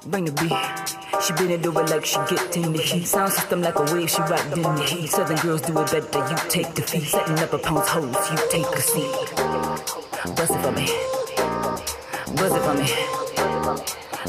Bring 0.05 0.23
the 0.23 0.31
beat. 0.39 1.21
She 1.21 1.33
bend 1.33 1.51
it 1.51 1.65
over 1.65 1.83
like 1.83 2.05
she 2.05 2.15
get 2.29 2.55
in 2.55 2.71
the 2.71 2.79
heat. 2.79 3.05
Sound 3.05 3.33
system 3.33 3.61
like 3.61 3.77
a 3.77 3.83
wave, 3.93 4.09
she 4.09 4.21
rocked 4.21 4.55
in 4.55 4.61
the 4.61 4.83
heat. 4.83 5.07
Southern 5.09 5.35
girls 5.39 5.63
do 5.63 5.77
it 5.77 5.91
better, 5.91 6.29
you 6.29 6.37
take 6.49 6.73
the 6.75 6.81
feet. 6.81 7.03
Setting 7.03 7.39
up 7.39 7.51
a 7.51 7.57
pound's 7.59 7.89
hose, 7.89 8.31
you 8.31 8.37
take 8.49 8.65
a 8.67 8.81
seat. 8.81 9.11
Bust 10.37 10.53
it 10.55 10.61
for 10.63 10.71
me. 10.71 10.87
Bust 12.37 12.55
it 12.55 12.63
for 12.63 12.73
me. 12.79 12.87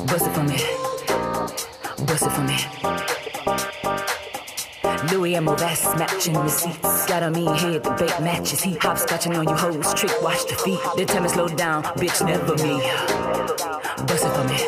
Bust 0.05 0.27
it 0.27 0.35
for 0.35 0.43
me. 0.43 0.59
Bust 2.07 2.27
it 2.27 2.33
for 2.33 2.43
me. 2.43 3.04
Louis 5.11 5.35
and 5.35 5.47
vest 5.59 5.85
matching 5.97 6.37
receipts. 6.39 7.07
Got 7.07 7.23
a 7.23 7.31
mean 7.31 7.55
head, 7.55 7.83
the 7.83 7.91
bait 7.91 8.21
matches. 8.21 8.63
He 8.63 8.75
hopscotching 8.75 9.37
on 9.37 9.49
you 9.49 9.55
hoes, 9.55 9.93
trick 9.95 10.13
watch 10.23 10.47
the 10.47 10.55
feet. 10.55 10.79
They 10.97 11.05
tell 11.05 11.23
me 11.23 11.29
slow 11.29 11.49
down, 11.49 11.83
bitch, 11.99 12.25
never 12.25 12.55
me. 12.55 12.81
Bust 14.07 14.25
it 14.25 14.33
for 14.33 14.45
me. 14.45 14.59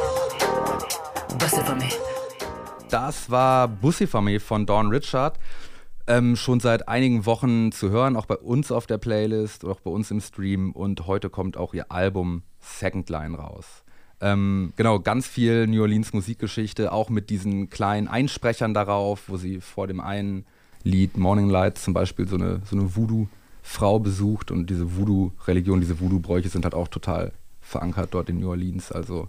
Bust 1.38 1.58
it 1.58 1.64
for 1.64 1.74
me. 1.74 1.88
Das 2.90 3.30
war 3.30 3.68
Bussifamie 3.68 4.38
von 4.38 4.66
Dawn 4.66 4.88
Richard. 4.88 5.38
Ähm, 6.08 6.36
schon 6.36 6.60
seit 6.60 6.86
einigen 6.86 7.26
Wochen 7.26 7.72
zu 7.72 7.90
hören, 7.90 8.16
auch 8.16 8.26
bei 8.26 8.36
uns 8.36 8.70
auf 8.70 8.86
der 8.86 8.98
Playlist, 8.98 9.64
auch 9.64 9.80
bei 9.80 9.90
uns 9.90 10.10
im 10.10 10.20
Stream. 10.20 10.72
Und 10.72 11.06
heute 11.06 11.30
kommt 11.30 11.56
auch 11.56 11.74
ihr 11.74 11.90
Album 11.90 12.42
Second 12.60 13.10
Line 13.10 13.36
raus. 13.36 13.84
Ähm, 14.20 14.72
genau, 14.76 14.98
ganz 14.98 15.26
viel 15.26 15.66
New 15.66 15.82
Orleans 15.82 16.12
Musikgeschichte, 16.12 16.90
auch 16.92 17.10
mit 17.10 17.28
diesen 17.30 17.68
kleinen 17.70 18.08
Einsprechern 18.08 18.72
darauf, 18.74 19.24
wo 19.28 19.36
sie 19.36 19.60
vor 19.60 19.86
dem 19.86 20.00
einen 20.00 20.46
Lied 20.84 21.16
Morning 21.18 21.50
Light 21.50 21.78
zum 21.78 21.92
Beispiel 21.94 22.26
so 22.26 22.36
eine, 22.36 22.60
so 22.64 22.76
eine 22.76 22.94
Voodoo-Frau 22.96 23.98
besucht 23.98 24.50
und 24.50 24.70
diese 24.70 24.96
Voodoo-Religion, 24.96 25.80
diese 25.80 26.00
Voodoo-Bräuche 26.00 26.48
sind 26.48 26.64
halt 26.64 26.74
auch 26.74 26.88
total 26.88 27.32
verankert 27.60 28.10
dort 28.12 28.28
in 28.30 28.38
New 28.40 28.48
Orleans. 28.48 28.92
Also 28.92 29.26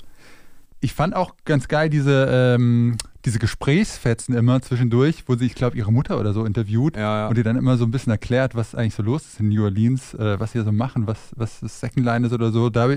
Ich 0.79 0.93
fand 0.93 1.15
auch 1.15 1.33
ganz 1.43 1.67
geil 1.67 1.89
diese, 1.89 2.27
ähm, 2.31 2.97
diese 3.25 3.39
Gesprächsfetzen 3.39 4.35
immer 4.35 4.61
zwischendurch, 4.61 5.23
wo 5.27 5.35
sie, 5.35 5.47
ich 5.47 5.55
glaube, 5.55 5.75
ihre 5.75 5.91
Mutter 5.91 6.19
oder 6.19 6.31
so 6.33 6.45
interviewt 6.45 6.95
Ja, 6.95 7.01
ja. 7.21 7.27
und 7.27 7.35
die 7.35 7.43
dann 7.43 7.57
immer 7.57 7.75
so 7.77 7.83
ein 7.85 7.91
bisschen 7.91 8.11
erklärt, 8.11 8.53
was 8.55 8.75
eigentlich 8.75 8.93
so 8.93 9.01
los 9.03 9.23
ist 9.25 9.39
in 9.39 9.49
New 9.49 9.63
Orleans, 9.63 10.13
äh, 10.13 10.39
was 10.39 10.51
sie 10.51 10.63
so 10.63 10.71
machen, 10.71 11.07
was, 11.07 11.17
was 11.35 11.59
das 11.59 11.79
Second 11.79 12.05
Line 12.05 12.27
ist 12.27 12.33
oder 12.33 12.51
so. 12.51 12.69
Da 12.69 12.87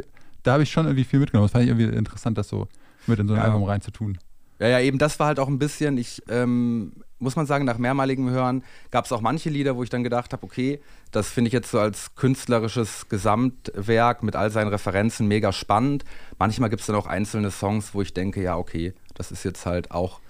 da 0.43 0.55
hab 0.55 0.61
ich 0.61 0.71
schon 0.71 0.87
irgendwie 0.87 1.05
viel 1.05 1.21
mitgenommen. 1.21 1.47
Das 1.47 1.53
fand 1.53 1.65
ich 1.65 1.71
irgendwie 1.71 1.97
interessant, 1.97 2.39
das 2.39 2.49
so 2.49 2.69
mit 3.07 3.19
in 3.19 3.29
so 3.29 3.35
ein 3.35 3.39
Ja. 3.39 3.45
Album 3.47 3.65
reinzutun. 3.65 4.19
Ja, 4.59 4.69
ja, 4.69 4.81
eben 4.81 4.99
das 4.99 5.19
war 5.19 5.27
halt 5.29 5.39
auch 5.41 5.49
ein 5.49 5.59
bisschen, 5.59 5.97
ich 5.97 6.23
ähm, 6.29 6.93
muss 7.19 7.35
man 7.37 7.47
sagen, 7.47 7.65
nach 7.65 7.79
mehrmaligem 7.79 8.29
Hören 8.31 8.63
gab 8.91 9.07
es 9.07 9.13
auch 9.13 9.21
manche 9.23 9.49
Lieder, 9.49 9.75
wo 9.77 9.83
ich 9.83 9.89
dann 9.91 10.03
gedacht 10.05 10.33
habe, 10.35 10.43
okay, 10.43 10.81
das 11.13 11.29
finde 11.31 11.49
ich 11.49 11.53
jetzt 11.55 11.71
so 11.71 11.79
als 11.79 12.15
künstlerisches 12.15 13.09
Gesamtwerk 13.09 14.23
mit 14.23 14.37
all 14.37 14.51
seinen 14.51 14.69
Referenzen 14.69 15.29
mega 15.29 15.53
spannend. 15.53 16.05
Manchmal 16.39 16.71
gibt 16.71 16.81
es 16.81 16.87
dann 16.87 16.97
auch 16.97 17.07
einzelne 17.07 17.51
Songs, 17.51 17.95
wo 17.95 18.03
ich 18.03 18.13
denke, 18.15 18.43
ja, 18.43 18.57
okay, 18.57 18.95
das 19.15 19.33
ist 19.33 19.45
jetzt 19.45 19.65
halt 19.67 19.91
auch 19.91 20.21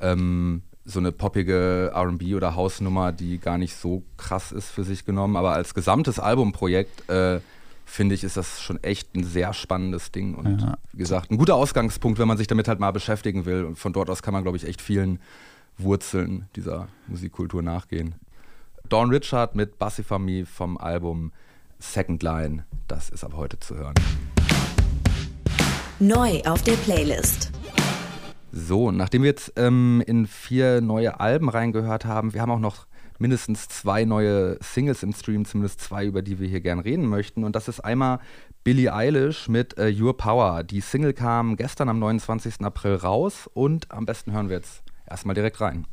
ähm, 0.00 0.62
so 0.84 0.98
eine 1.00 1.12
poppige 1.12 1.92
RB 1.94 2.34
oder 2.34 2.54
Hausnummer, 2.56 3.12
die 3.12 3.38
gar 3.38 3.58
nicht 3.58 3.74
so 3.76 4.02
krass 4.16 4.52
ist 4.52 4.70
für 4.70 4.84
sich 4.84 5.04
genommen. 5.04 5.36
Aber 5.36 5.52
als 5.52 5.74
gesamtes 5.74 6.18
Albumprojekt 6.18 7.08
äh, 7.10 7.40
finde 7.88 8.14
ich, 8.14 8.22
ist 8.22 8.36
das 8.36 8.60
schon 8.62 8.82
echt 8.84 9.14
ein 9.16 9.24
sehr 9.24 9.52
spannendes 9.54 10.12
Ding. 10.12 10.34
Und 10.34 10.60
Ja. 10.60 10.76
wie 10.92 10.98
gesagt, 10.98 11.30
ein 11.30 11.38
guter 11.38 11.54
Ausgangspunkt, 11.56 12.18
wenn 12.18 12.28
man 12.28 12.36
sich 12.36 12.46
damit 12.46 12.68
halt 12.68 12.78
mal 12.80 12.92
beschäftigen 12.92 13.44
will. 13.46 13.64
Und 13.64 13.78
von 13.78 13.92
dort 13.92 14.10
aus 14.10 14.22
kann 14.22 14.34
man, 14.34 14.42
glaube 14.42 14.56
ich, 14.58 14.66
echt 14.66 14.80
vielen 14.82 15.18
Wurzeln 15.78 16.46
dieser 16.54 16.88
Musikkultur 17.06 17.62
nachgehen. 17.62 18.14
Dawn 18.88 19.10
Richard 19.10 19.54
mit 19.54 19.78
Bassifamie 19.78 20.44
vom 20.44 20.76
Album 20.78 21.32
Second 21.78 22.22
Line. 22.22 22.64
Das 22.88 23.08
ist 23.10 23.24
ab 23.24 23.32
heute 23.36 23.58
zu 23.60 23.76
hören. 23.76 23.94
Neu 26.00 26.40
auf 26.44 26.62
der 26.62 26.72
Playlist. 26.74 27.50
So, 28.52 28.90
nachdem 28.90 29.22
wir 29.22 29.30
jetzt 29.30 29.52
ähm, 29.56 30.02
in 30.06 30.26
vier 30.26 30.80
neue 30.80 31.20
Alben 31.20 31.48
reingehört 31.48 32.04
haben, 32.04 32.34
wir 32.34 32.40
haben 32.40 32.50
auch 32.50 32.58
noch 32.60 32.86
mindestens 33.18 33.68
zwei 33.68 34.04
neue 34.04 34.58
Singles 34.62 35.02
im 35.02 35.12
Stream, 35.12 35.44
zumindest 35.44 35.80
zwei, 35.80 36.06
über 36.06 36.22
die 36.22 36.38
wir 36.38 36.48
hier 36.48 36.60
gern 36.60 36.78
reden 36.78 37.06
möchten. 37.06 37.44
Und 37.44 37.54
das 37.54 37.68
ist 37.68 37.80
einmal 37.80 38.20
Billie 38.64 38.92
Eilish 38.92 39.48
mit 39.48 39.76
äh, 39.78 39.92
Your 39.92 40.16
Power. 40.16 40.62
Die 40.62 40.80
Single 40.80 41.12
kam 41.12 41.56
gestern 41.56 41.88
am 41.88 41.98
29. 41.98 42.60
April 42.60 42.96
raus 42.96 43.48
und 43.52 43.90
am 43.90 44.06
besten 44.06 44.32
hören 44.32 44.48
wir 44.48 44.56
jetzt 44.56 44.82
erstmal 45.06 45.34
direkt 45.34 45.60
rein. 45.60 45.86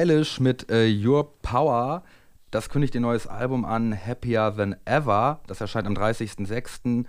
Eilish 0.00 0.40
mit 0.40 0.70
äh, 0.70 0.88
Your 0.90 1.30
Power. 1.42 2.02
Das 2.50 2.70
kündigt 2.70 2.94
ihr 2.94 3.02
neues 3.02 3.26
Album 3.26 3.66
an, 3.66 3.94
Happier 3.94 4.54
Than 4.56 4.74
Ever. 4.86 5.40
Das 5.46 5.60
erscheint 5.60 5.86
am 5.86 5.92
30.06. 5.92 7.04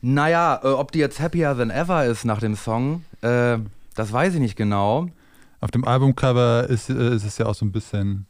Naja, 0.00 0.60
äh, 0.64 0.68
ob 0.68 0.92
die 0.92 0.98
jetzt 0.98 1.20
Happier 1.20 1.54
Than 1.54 1.68
Ever 1.68 2.06
ist 2.06 2.24
nach 2.24 2.40
dem 2.40 2.56
Song, 2.56 3.04
äh, 3.20 3.58
das 3.94 4.12
weiß 4.14 4.32
ich 4.32 4.40
nicht 4.40 4.56
genau. 4.56 5.08
Auf 5.60 5.70
dem 5.72 5.84
Albumcover 5.84 6.70
ist, 6.70 6.88
äh, 6.88 7.14
ist 7.14 7.24
es 7.24 7.36
ja 7.36 7.44
auch 7.44 7.54
so 7.54 7.66
ein 7.66 7.72
bisschen, 7.72 8.24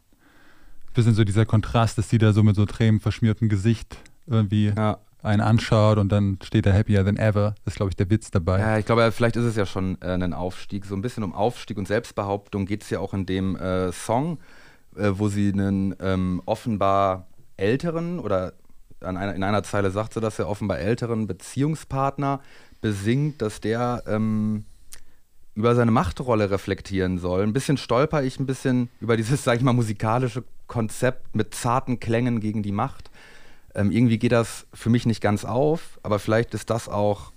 bisschen 0.93 1.15
so 1.15 1.23
dieser 1.23 1.47
Kontrast, 1.47 1.97
dass 1.97 2.11
sie 2.11 2.19
da 2.19 2.33
so 2.33 2.43
mit 2.43 2.57
so 2.57 2.67
tränenverschmiertem 2.67 3.49
Gesicht 3.49 3.99
irgendwie 4.27 4.73
Ja. 4.77 4.99
Einen 5.23 5.41
anschaut 5.41 5.99
und 5.99 6.11
dann 6.11 6.39
steht 6.43 6.67
da 6.67 6.73
Happier 6.73 7.05
Than 7.05 7.17
Ever. 7.17 7.55
Das 7.65 7.75
ist, 7.75 7.77
glaube 7.77 7.91
ich, 7.91 7.97
der 7.97 8.11
Witz 8.11 8.31
dabei. 8.31 8.59
Ja, 8.59 8.79
ich 8.79 8.87
glaube, 8.87 9.11
vielleicht 9.13 9.37
ist 9.37 9.45
es 9.45 9.57
ja 9.57 9.67
schon 9.67 9.99
äh, 10.01 10.13
ein 10.13 10.33
Aufstieg. 10.33 10.87
So 10.87 10.95
ein 10.95 11.03
bisschen 11.03 11.25
um 11.25 11.35
Aufstieg 11.35 11.79
und 11.79 11.87
Selbstbehauptung 11.87 12.67
geht 12.67 12.83
es 12.83 12.91
ja 12.91 13.01
auch 13.01 13.15
in 13.15 13.27
dem 13.27 13.57
äh, 13.57 13.93
Song, 13.93 14.39
äh, 14.97 15.11
wo 15.13 15.29
sie 15.29 15.53
einen 15.53 15.95
ähm, 16.01 16.43
offenbar 16.47 17.27
älteren 17.57 18.19
oder 18.19 18.55
einer, 19.01 19.35
in 19.35 19.43
einer 19.43 19.63
Zeile 19.63 19.91
sagt 19.91 20.15
sie 20.15 20.21
das 20.21 20.39
ja 20.39 20.47
offenbar 20.47 20.79
älteren 20.79 21.27
Beziehungspartner 21.27 22.41
besingt, 22.81 23.43
dass 23.43 23.61
der 23.61 24.03
ähm, 24.07 24.65
über 25.55 25.75
seine 25.75 25.91
Machtrolle 25.91 26.51
reflektieren 26.51 27.19
soll. 27.19 27.43
Ein 27.43 27.53
bisschen 27.53 27.77
stolper 27.77 28.23
ich 28.23 28.39
ein 28.39 28.47
bisschen 28.47 28.89
über 29.01 29.17
dieses, 29.17 29.45
sag 29.45 29.57
ich 29.57 29.63
mal, 29.63 29.73
musikalische 29.73 30.45
Konzept 30.67 31.35
mit 31.35 31.55
zarten 31.55 32.01
Klängen 32.01 32.41
gegen 32.41 32.63
die 32.63 32.73
Macht. 32.73 33.11
Ähm, 33.75 33.91
irgendwie 33.91 34.19
geht 34.19 34.33
das 34.33 34.67
für 34.75 34.91
mich 34.91 35.07
nicht 35.07 35.21
ganz 35.21 35.45
auf, 35.45 35.99
aber 36.03 36.19
vielleicht 36.19 36.55
ist 36.55 36.71
das 36.71 36.89
auch 36.89 37.33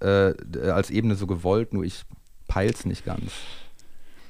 äh, 0.00 0.32
als 0.70 0.90
Ebene 0.90 1.14
so 1.16 1.26
gewollt, 1.26 1.72
nur 1.72 1.84
ich 1.84 2.02
peil's 2.48 2.84
nicht 2.84 3.04
ganz. 3.04 3.32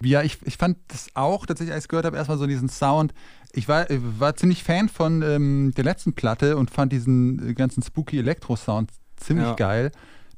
Ja, 0.00 0.22
ich, 0.22 0.38
ich 0.44 0.56
fand 0.56 0.76
das 0.88 1.08
auch 1.14 1.46
tatsächlich, 1.46 1.74
als 1.74 1.84
ich 1.84 1.88
gehört 1.88 2.06
habe, 2.06 2.16
erstmal 2.16 2.38
so 2.38 2.46
diesen 2.46 2.68
Sound. 2.68 3.14
Ich 3.52 3.68
war, 3.68 3.90
äh, 3.90 3.98
war 4.18 4.34
ziemlich 4.36 4.62
Fan 4.64 4.88
von 4.88 5.22
ähm, 5.22 5.72
der 5.76 5.84
letzten 5.84 6.12
Platte 6.14 6.56
und 6.56 6.70
fand 6.70 6.92
diesen 6.92 7.50
äh, 7.50 7.54
ganzen 7.54 7.82
spooky 7.82 8.18
Elektro-Sound 8.18 8.90
ziemlich 9.16 9.46
Ja. 9.46 9.54
geil, 9.54 9.92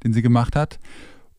den 0.05 0.13
sie 0.13 0.23
gemacht 0.23 0.55
hat. 0.55 0.79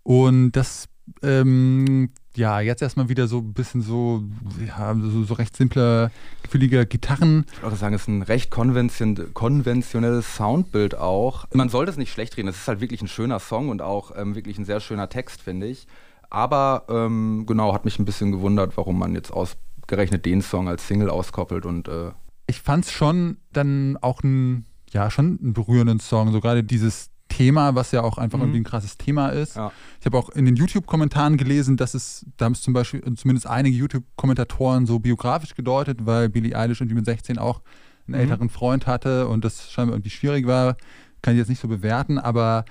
Und 0.03 0.53
das, 0.53 0.87
ähm, 1.21 2.09
ja, 2.37 2.59
jetzt 2.59 2.81
erstmal 2.83 3.09
wieder 3.09 3.27
so 3.27 3.39
ein 3.39 3.53
bisschen 3.53 3.81
so, 3.81 4.23
ja, 4.65 4.95
so, 4.95 5.23
so 5.23 5.33
recht 5.33 5.57
simpler, 5.57 6.11
gefühliger 6.43 6.85
Gitarren. 6.85 7.45
Ich 7.51 7.61
würde 7.63 7.75
auch 7.75 7.79
sagen, 7.79 7.95
es 7.95 8.03
ist 8.03 8.07
ein 8.07 8.21
recht 8.21 8.51
konvention 8.51 9.33
konventionelles 9.33 10.35
Soundbild 10.35 10.95
auch. 10.95 11.45
Man 11.53 11.69
soll 11.69 11.87
das 11.87 11.97
nicht 11.97 12.11
schlecht 12.11 12.37
reden, 12.37 12.47
es 12.47 12.57
ist 12.57 12.67
halt 12.67 12.79
wirklich 12.79 13.01
ein 13.01 13.07
schöner 13.07 13.39
Song 13.39 13.69
und 13.69 13.81
auch 13.81 14.11
ähm, 14.15 14.35
wirklich 14.35 14.59
ein 14.59 14.65
sehr 14.65 14.79
schöner 14.79 15.09
Text, 15.09 15.41
finde 15.41 15.65
ich. 15.65 15.87
Aber 16.29 16.83
ähm, 16.89 17.45
genau, 17.47 17.73
hat 17.73 17.85
mich 17.85 17.97
ein 17.97 18.05
bisschen 18.05 18.31
gewundert, 18.31 18.77
warum 18.77 18.99
man 18.99 19.15
jetzt 19.15 19.31
ausgerechnet 19.31 20.25
den 20.25 20.41
Song 20.41 20.67
als 20.67 20.87
Single 20.87 21.09
auskoppelt 21.09 21.65
und 21.65 21.87
äh, 21.87 22.11
ich 22.45 22.61
fand 22.61 22.85
es 22.85 22.91
schon 22.91 23.37
dann 23.51 23.97
auch 24.01 24.23
ein, 24.23 24.65
ja, 24.91 25.11
schon 25.11 25.37
einen 25.41 25.53
berührenden 25.53 25.99
Song. 25.99 26.31
So 26.31 26.39
gerade 26.39 26.63
dieses 26.63 27.09
Thema, 27.29 27.75
was 27.75 27.91
ja 27.91 28.01
auch 28.03 28.17
einfach 28.17 28.37
Mhm. 28.37 28.43
irgendwie 28.45 28.59
ein 28.61 28.63
krasses 28.63 28.97
Thema 28.97 29.29
ist. 29.29 29.55
Ja. 29.55 29.71
Ich 29.99 30.05
habe 30.05 30.17
auch 30.17 30.29
in 30.29 30.45
den 30.45 30.55
YouTube-Kommentaren 30.55 31.37
gelesen, 31.37 31.77
dass 31.77 31.93
es, 31.93 32.25
da 32.37 32.45
haben 32.45 32.53
es 32.53 32.61
zum 32.61 32.73
Beispiel 32.73 33.01
zumindest 33.15 33.47
einige 33.47 33.75
YouTube-Kommentatoren 33.77 34.85
so 34.85 34.99
biografisch 34.99 35.55
gedeutet, 35.55 36.05
weil 36.05 36.29
Billie 36.29 36.55
Eilish 36.57 36.81
irgendwie 36.81 36.95
mit 36.95 37.05
16 37.05 37.37
auch 37.37 37.61
einen 38.07 38.15
Mhm. 38.15 38.21
älteren 38.21 38.49
Freund 38.49 38.87
hatte 38.87 39.27
und 39.27 39.43
das 39.45 39.69
scheinbar 39.71 39.95
irgendwie 39.95 40.09
schwierig 40.11 40.47
war. 40.47 40.77
Kann 41.21 41.33
ich 41.33 41.39
jetzt 41.39 41.49
nicht 41.49 41.61
so 41.61 41.67
bewerten, 41.67 42.17
aber 42.19 42.65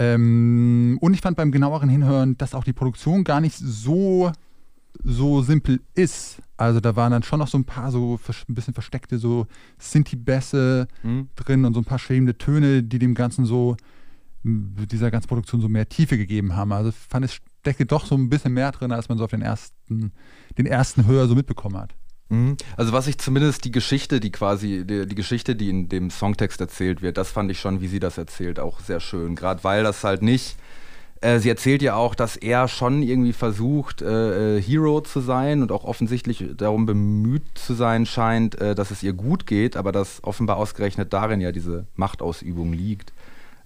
Ähm, 0.00 0.96
und 1.00 1.12
ich 1.12 1.20
fand 1.22 1.36
beim 1.36 1.50
genaueren 1.50 1.88
Hinhören, 1.88 2.38
dass 2.38 2.54
auch 2.54 2.62
die 2.62 2.72
Produktion 2.72 3.24
gar 3.24 3.40
nicht 3.40 3.56
so, 3.58 4.30
so 5.04 5.42
simpel 5.42 5.80
ist. 5.94 6.38
Also 6.56 6.80
da 6.80 6.96
waren 6.96 7.12
dann 7.12 7.22
schon 7.22 7.38
noch 7.38 7.48
so 7.48 7.56
ein 7.58 7.64
paar 7.64 7.90
so 7.92 8.18
ein 8.48 8.54
bisschen 8.54 8.74
versteckte 8.74 9.18
so 9.18 9.46
Sinti-Bässe 9.78 10.88
Mhm. 11.02 11.28
drin 11.36 11.64
und 11.64 11.74
so 11.74 11.80
ein 11.80 11.84
paar 11.84 11.98
schwebende 11.98 12.36
Töne, 12.36 12.82
die 12.82 12.98
dem 12.98 13.14
Ganzen 13.14 13.44
so, 13.44 13.76
dieser 14.44 15.10
ganzen 15.10 15.28
Produktion 15.28 15.60
so 15.60 15.68
mehr 15.68 15.88
Tiefe 15.88 16.16
gegeben 16.16 16.56
haben. 16.56 16.72
Also 16.72 16.90
ich 16.90 16.96
fand 16.96 17.24
es 17.24 17.38
steckte 17.60 17.86
doch 17.86 18.06
so 18.06 18.14
ein 18.14 18.28
bisschen 18.30 18.52
mehr 18.54 18.72
drin, 18.72 18.92
als 18.92 19.08
man 19.08 19.18
so 19.18 19.24
auf 19.24 19.30
den 19.30 19.42
ersten, 19.42 20.12
den 20.56 20.64
ersten 20.66 21.06
Hör 21.06 21.26
so 21.28 21.34
mitbekommen 21.34 21.76
hat. 21.76 21.94
Mhm. 22.30 22.56
Also 22.76 22.92
was 22.92 23.06
ich 23.08 23.18
zumindest 23.18 23.64
die 23.64 23.72
Geschichte, 23.72 24.20
die 24.20 24.30
quasi, 24.30 24.84
die, 24.86 25.06
die 25.06 25.14
Geschichte, 25.14 25.54
die 25.56 25.68
in 25.68 25.88
dem 25.88 26.10
Songtext 26.10 26.60
erzählt 26.60 27.02
wird, 27.02 27.18
das 27.18 27.30
fand 27.30 27.50
ich 27.50 27.60
schon, 27.60 27.80
wie 27.80 27.88
sie 27.88 28.00
das 28.00 28.16
erzählt, 28.16 28.58
auch 28.58 28.80
sehr 28.80 29.00
schön. 29.00 29.34
Gerade 29.34 29.64
weil 29.64 29.82
das 29.82 30.04
halt 30.04 30.22
nicht, 30.22 30.56
äh, 31.20 31.38
sie 31.40 31.48
erzählt 31.48 31.82
ja 31.82 31.96
auch, 31.96 32.14
dass 32.14 32.36
er 32.36 32.68
schon 32.68 33.02
irgendwie 33.02 33.32
versucht, 33.32 34.02
äh, 34.02 34.58
äh, 34.58 34.62
Hero 34.62 35.00
zu 35.00 35.20
sein 35.20 35.62
und 35.62 35.72
auch 35.72 35.84
offensichtlich 35.84 36.44
darum 36.56 36.86
bemüht 36.86 37.42
zu 37.54 37.74
sein 37.74 38.06
scheint, 38.06 38.60
äh, 38.60 38.74
dass 38.74 38.90
es 38.90 39.02
ihr 39.02 39.12
gut 39.12 39.46
geht, 39.46 39.76
aber 39.76 39.90
dass 39.90 40.22
offenbar 40.22 40.56
ausgerechnet 40.58 41.12
darin 41.12 41.40
ja 41.40 41.50
diese 41.50 41.86
Machtausübung 41.96 42.72
liegt, 42.72 43.12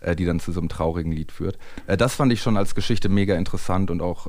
äh, 0.00 0.16
die 0.16 0.24
dann 0.24 0.40
zu 0.40 0.52
so 0.52 0.60
einem 0.60 0.70
traurigen 0.70 1.12
Lied 1.12 1.30
führt. 1.30 1.58
Das 1.86 2.14
fand 2.14 2.32
ich 2.32 2.40
schon 2.40 2.56
als 2.56 2.74
Geschichte 2.74 3.08
mega 3.08 3.34
interessant 3.34 3.90
und 3.90 4.00
auch, 4.02 4.26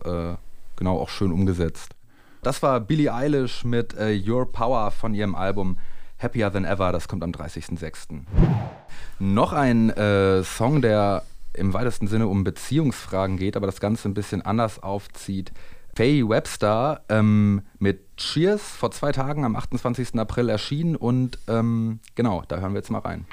genau, 0.75 0.99
auch 0.99 1.09
schön 1.09 1.31
umgesetzt. 1.31 1.91
Das 2.41 2.61
war 2.61 2.79
Billie 2.79 3.13
Eilish 3.13 3.63
mit 3.63 3.95
Your 4.27 4.51
Power 4.51 4.91
von 4.91 5.13
ihrem 5.13 5.35
Album 5.35 5.77
Happier 6.21 6.51
Than 6.51 6.65
Ever. 6.65 6.91
Das 6.91 7.07
kommt 7.07 7.23
am 7.23 7.31
30.06. 7.31 8.21
Noch 9.19 9.53
ein 9.53 9.93
Song, 10.43 10.81
der 10.81 11.23
im 11.53 11.73
weitesten 11.73 12.07
Sinne 12.07 12.27
um 12.27 12.43
Beziehungsfragen 12.43 13.37
geht, 13.37 13.55
aber 13.55 13.65
das 13.65 13.79
Ganze 13.79 14.09
ein 14.09 14.13
bisschen 14.13 14.41
anders 14.41 14.81
aufzieht. 14.81 15.51
Faye 15.95 16.27
Webster 16.27 17.03
ähm, 17.09 17.61
mit 17.77 18.17
Cheers 18.17 18.61
vor 18.61 18.91
zwei 18.91 19.11
Tagen 19.11 19.45
am 19.45 19.55
28. 19.55 20.15
April 20.19 20.49
erschienen 20.49 20.95
und 20.95 21.37
ähm, 21.47 21.99
genau, 22.15 22.43
da 22.47 22.59
hören 22.59 22.73
wir 22.73 22.79
jetzt 22.79 22.89
mal 22.89 22.99
rein. 22.99 23.25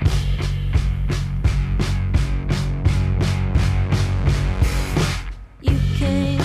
You 5.63 5.73
came 5.99 6.41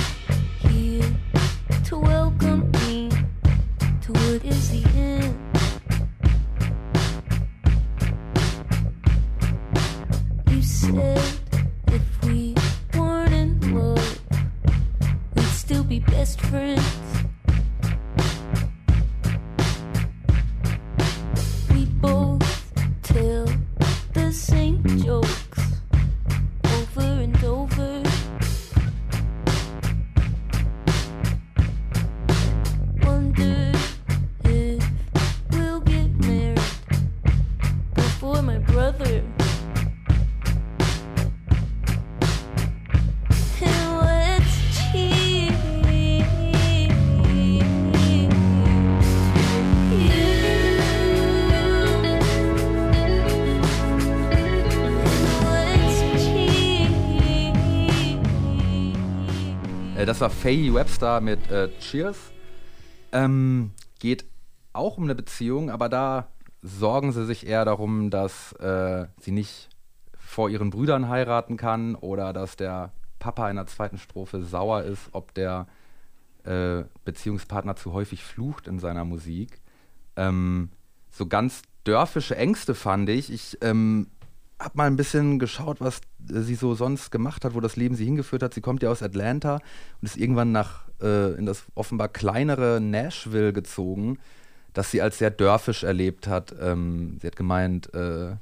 be 16.00 16.12
best 16.12 16.42
friends. 16.42 17.05
Das 60.16 60.22
war 60.22 60.30
Faye 60.30 60.74
Webster 60.74 61.20
mit 61.20 61.52
äh, 61.52 61.68
Cheers. 61.82 62.32
Ähm, 63.12 63.72
geht 64.00 64.24
auch 64.72 64.98
um 64.98 65.04
eine 65.04 65.14
Beziehung, 65.14 65.70
aber 65.70 65.90
da 65.90 66.30
sorgen 66.62 67.12
sie 67.12 67.26
sich 67.26 67.46
eher 67.46 67.66
darum, 67.66 68.10
dass 68.12 68.54
äh, 68.54 69.08
sie 69.20 69.32
nicht 69.32 69.68
vor 70.18 70.50
ihren 70.50 70.70
Brüdern 70.70 71.10
heiraten 71.10 71.58
kann 71.58 71.96
oder 71.96 72.32
dass 72.32 72.56
der 72.56 72.94
Papa 73.20 73.50
in 73.50 73.58
der 73.58 73.68
zweiten 73.68 73.98
Strophe 73.98 74.42
sauer 74.42 74.84
ist, 74.84 75.10
ob 75.12 75.34
der 75.34 75.68
äh, 76.46 76.86
Beziehungspartner 77.04 77.76
zu 77.76 77.92
häufig 77.92 78.24
flucht 78.24 78.70
in 78.70 78.80
seiner 78.80 79.04
Musik. 79.04 79.60
Ähm, 80.16 80.70
so 81.12 81.26
ganz 81.26 81.62
dörfische 81.84 82.38
Ängste 82.38 82.74
fand 82.74 83.10
ich. 83.10 83.34
Ich 83.34 83.58
ähm, 83.60 84.08
habe 84.60 84.78
mal 84.78 84.88
ein 84.88 84.96
bisschen 84.96 85.40
geschaut, 85.40 85.82
was 85.82 86.02
äh, 86.30 86.42
sie 86.42 86.56
so 86.56 86.76
sonst 86.76 87.12
gemacht 87.12 87.46
hat, 87.46 87.54
wo 87.54 87.60
das 87.60 87.76
Leben 87.76 87.96
sie 87.96 88.06
hingeführt 88.06 88.44
hat. 88.44 88.54
Sie 88.54 88.62
kommt 88.62 88.84
ja 88.84 88.90
aus 88.90 89.04
Atlanta 89.04 89.56
und 89.56 90.06
ist 90.06 90.18
irgendwann 90.18 90.52
nach 90.52 90.86
äh, 91.02 91.34
in 91.34 91.46
das 91.46 91.64
offenbar 91.76 92.10
kleinere 92.10 92.80
Nashville 92.82 93.54
gezogen, 93.54 94.20
das 94.74 94.92
sie 94.92 95.02
als 95.02 95.18
sehr 95.18 95.32
dörfisch 95.32 95.84
erlebt 95.84 96.28
hat. 96.28 96.56
Ähm, 96.60 97.18
sie 97.22 97.28
hat 97.28 97.36
gemeint, 97.36 97.94
äh, 97.94 98.36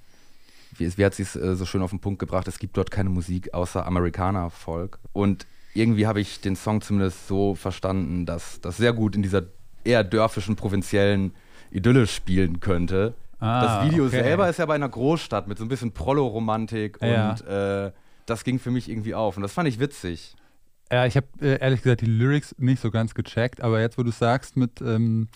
wie, 0.78 0.98
wie 0.98 1.06
hat 1.06 1.16
sie 1.16 1.24
es 1.24 1.36
äh, 1.36 1.56
so 1.56 1.66
schön 1.66 1.82
auf 1.82 1.92
den 1.92 2.00
Punkt 2.00 2.20
gebracht, 2.20 2.48
es 2.48 2.60
gibt 2.60 2.78
dort 2.78 2.92
keine 2.92 3.10
Musik 3.10 3.54
außer 3.54 3.86
Amerikaner-Volk. 3.86 5.00
Und 5.14 5.46
irgendwie 5.74 6.08
habe 6.08 6.22
ich 6.22 6.42
den 6.42 6.56
Song 6.56 6.82
zumindest 6.82 7.28
so 7.28 7.56
verstanden, 7.56 8.26
dass 8.26 8.62
das 8.62 8.78
sehr 8.78 8.94
gut 8.94 9.16
in 9.16 9.24
dieser 9.24 9.44
eher 9.84 10.04
dörfischen, 10.04 10.56
provinziellen 10.56 11.34
Idylle 11.72 12.08
spielen 12.08 12.60
könnte. 12.60 13.16
Ah, 13.44 13.82
das 13.82 13.92
Video 13.92 14.06
okay. 14.06 14.22
selber 14.24 14.50
ist 14.50 14.58
ja 14.60 14.66
bei 14.66 14.76
einer 14.76 14.90
Großstadt 14.90 15.48
mit 15.48 15.58
so 15.58 15.66
ein 15.66 15.68
bisschen 15.68 15.92
Prollo-Romantik 15.92 17.00
Ja. 17.02 17.32
und 17.32 17.46
äh, 17.48 17.92
das 18.26 18.44
ging 18.44 18.60
für 18.60 18.72
mich 18.72 18.90
irgendwie 18.90 19.14
auf. 19.16 19.36
Und 19.38 19.44
das 19.44 19.54
fand 19.54 19.68
ich 19.68 19.80
witzig. 19.80 20.36
Ja, 20.92 21.06
ich 21.06 21.16
habe 21.18 21.28
äh, 21.42 21.60
ehrlich 21.60 21.82
gesagt 21.82 22.02
die 22.02 22.06
Lyrics 22.06 22.56
nicht 22.58 22.82
so 22.82 22.92
ganz 22.92 23.14
gecheckt, 23.16 23.62
aber 23.62 23.82
jetzt, 23.82 23.98
wo 23.98 24.04
du 24.04 24.12
sagst, 24.12 24.56
mit, 24.58 24.80
ähm, 24.82 25.28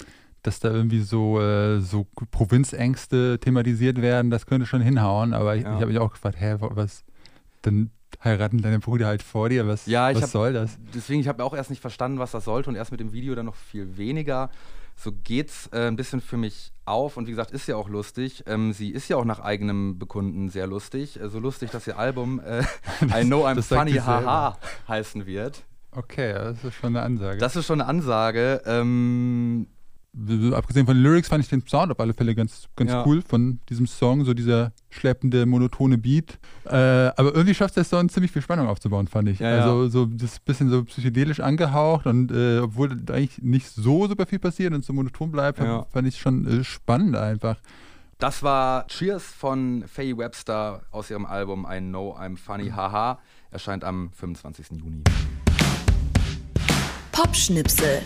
dass 0.43 0.60
da 0.60 0.70
irgendwie 0.70 1.02
so, 1.02 1.41
äh, 1.41 1.80
so 1.80 2.06
Provinzängste 2.32 3.39
thematisiert 3.39 4.02
werden, 4.02 4.32
das 4.32 4.46
könnte 4.46 4.65
schon 4.65 4.82
hinhauen, 4.82 5.34
aber 5.34 5.56
ich, 5.56 5.63
Ja. 5.63 5.70
ich 5.76 5.82
habe 5.82 5.88
mich 5.88 6.00
auch 6.00 6.12
gefragt, 6.12 6.39
hä, 6.39 6.56
wa- 6.60 6.72
was, 6.74 7.04
dann 7.62 7.91
heiraten 8.24 8.62
deine 8.62 8.80
Brüder 8.80 9.08
halt 9.08 9.22
vor 9.22 9.50
dir, 9.50 9.67
was, 9.67 9.86
Ja, 9.86 10.10
ich 10.10 10.15
was 10.15 10.24
hab- 10.24 10.30
soll 10.30 10.54
das? 10.54 10.78
Deswegen, 10.96 11.20
ich 11.20 11.28
habe 11.28 11.43
auch 11.43 11.54
erst 11.54 11.70
nicht 11.70 11.82
verstanden, 11.82 12.20
was 12.20 12.32
das 12.32 12.46
sollte 12.46 12.70
und 12.70 12.76
erst 12.76 12.91
mit 12.91 13.00
dem 13.00 13.12
Video 13.13 13.36
dann 13.36 13.46
noch 13.46 13.56
viel 13.56 13.98
weniger. 13.98 14.50
So 14.99 15.12
geht's 15.12 15.69
äh, 15.71 15.88
ein 15.88 15.95
bisschen 15.95 16.21
für 16.21 16.38
mich 16.38 16.73
auf 16.86 17.17
und 17.17 17.27
wie 17.27 17.31
gesagt, 17.31 17.51
ist 17.51 17.67
ja 17.67 17.75
auch 17.75 17.88
lustig. 17.88 18.43
Ähm, 18.47 18.73
sie 18.73 18.89
ist 18.89 19.07
ja 19.10 19.17
auch 19.17 19.25
nach 19.25 19.39
eigenem 19.39 19.99
Bekunden 19.99 20.49
sehr 20.49 20.65
lustig. 20.65 21.19
Äh, 21.21 21.29
so 21.29 21.39
lustig, 21.39 21.69
dass 21.69 21.86
ihr 21.86 21.99
Album 21.99 22.39
äh, 22.39 22.62
I 23.13 23.23
Know 23.23 23.45
I'm 23.45 23.62
Funny. 23.62 23.93
Haha 23.93 24.57
heißen 24.88 25.27
wird. 25.27 25.63
Okay, 25.91 26.33
das 26.33 26.63
ist 26.63 26.75
schon 26.75 26.95
eine 26.95 27.03
Ansage. 27.03 27.38
Das 27.38 27.55
ist 27.55 27.67
schon 27.67 27.79
eine 27.79 27.89
Ansage. 27.89 28.62
Ähm, 28.65 29.67
Abgesehen 30.54 30.88
von 30.88 30.96
den 30.96 31.04
Lyrics 31.04 31.28
fand 31.28 31.43
ich 31.43 31.50
den 31.50 31.62
Sound 31.67 31.91
auf 31.91 32.00
alle 32.00 32.13
Fälle 32.13 32.34
ganz, 32.34 32.67
ganz 32.76 32.89
Ja. 32.89 33.06
cool 33.06 33.22
von 33.22 33.60
diesem 33.70 33.86
Song, 33.86 34.26
so 34.26 34.34
dieser 34.34 34.72
schleppende, 34.89 35.46
monotone 35.46 36.00
Beat. 36.00 36.39
Äh, 36.65 36.72
aber 36.76 37.36
irgendwie 37.36 37.54
schafft 37.54 37.76
der 37.76 37.84
Song 37.84 38.10
ziemlich 38.10 38.32
viel 38.32 38.41
Spannung 38.41 38.67
aufzubauen, 38.67 39.08
fand 39.08 39.30
ich. 39.30 39.39
Ja, 39.39 39.50
ja. 39.58 39.62
also 39.62 39.89
so 39.89 40.06
das 40.08 40.39
bisschen 40.39 40.70
so 40.70 40.84
psychedelisch 40.86 41.39
angehaucht 41.39 42.08
und 42.08 42.32
äh, 42.32 42.60
obwohl 42.60 42.91
eigentlich 43.12 43.39
nicht 43.43 43.67
so 43.70 44.08
super 44.08 44.26
viel 44.26 44.39
passiert 44.39 44.74
und 44.74 44.84
so 44.84 44.91
monoton 44.91 45.32
bleibt, 45.32 45.60
Ja. 45.60 45.86
fand 45.91 46.08
ich 46.08 46.17
schon 46.20 46.48
äh, 46.62 46.63
spannend 46.63 47.15
einfach. 47.15 47.58
Das 48.17 48.41
war 48.41 48.88
Cheers 48.88 49.24
von 49.24 49.84
Faye 49.88 50.17
Webster 50.17 50.82
aus 50.89 51.12
ihrem 51.12 51.28
Album 51.28 51.67
I 51.70 51.78
Know 51.80 52.17
I'm 52.17 52.38
Funny 52.38 52.70
Haha. 52.70 53.20
Erscheint 53.52 53.84
am 53.84 54.10
25. 54.13 54.80
Juni. 54.82 55.04
Popschnipsel. 57.12 58.02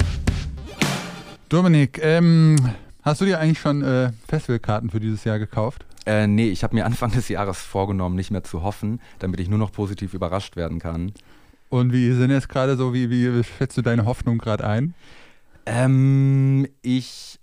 Dominik, 1.51 1.99
ähm, 2.01 2.55
hast 3.01 3.19
du 3.19 3.25
dir 3.25 3.37
eigentlich 3.41 3.59
schon 3.59 3.81
äh, 3.81 4.13
Festivalkarten 4.25 4.89
für 4.89 5.01
dieses 5.01 5.25
Jahr 5.25 5.37
gekauft? 5.37 5.85
Äh, 6.05 6.25
nee, 6.25 6.47
ich 6.47 6.63
habe 6.63 6.73
mir 6.73 6.85
Anfang 6.85 7.11
des 7.11 7.27
Jahres 7.27 7.59
vorgenommen, 7.59 8.15
nicht 8.15 8.31
mehr 8.31 8.45
zu 8.45 8.63
hoffen, 8.63 9.01
damit 9.19 9.41
ich 9.41 9.49
nur 9.49 9.59
noch 9.59 9.73
positiv 9.73 10.13
überrascht 10.13 10.55
werden 10.55 10.79
kann. 10.79 11.11
Und 11.67 11.91
wie 11.91 12.13
sind 12.13 12.31
jetzt 12.31 12.47
gerade 12.47 12.77
so, 12.77 12.93
wie, 12.93 13.09
wie 13.09 13.43
schätzt 13.43 13.75
du 13.75 13.81
deine 13.81 14.05
Hoffnung 14.05 14.37
gerade 14.37 14.65
ein? 14.65 14.93
Ähm, 15.65 16.69
ich. 16.81 17.40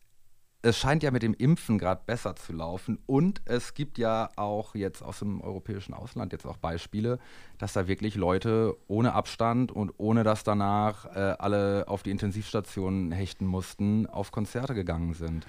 Es 0.60 0.76
scheint 0.76 1.04
ja 1.04 1.12
mit 1.12 1.22
dem 1.22 1.34
Impfen 1.34 1.78
gerade 1.78 2.00
besser 2.04 2.34
zu 2.34 2.52
laufen 2.52 2.98
und 3.06 3.42
es 3.44 3.74
gibt 3.74 3.96
ja 3.96 4.28
auch 4.34 4.74
jetzt 4.74 5.02
aus 5.02 5.20
dem 5.20 5.40
europäischen 5.40 5.94
Ausland 5.94 6.32
jetzt 6.32 6.46
auch 6.46 6.56
Beispiele, 6.56 7.20
dass 7.58 7.74
da 7.74 7.86
wirklich 7.86 8.16
Leute 8.16 8.74
ohne 8.88 9.12
Abstand 9.12 9.70
und 9.70 9.92
ohne 9.98 10.24
dass 10.24 10.42
danach 10.42 11.04
äh, 11.14 11.36
alle 11.38 11.84
auf 11.86 12.02
die 12.02 12.10
Intensivstationen 12.10 13.12
hechten 13.12 13.46
mussten, 13.46 14.06
auf 14.08 14.32
Konzerte 14.32 14.74
gegangen 14.74 15.14
sind. 15.14 15.46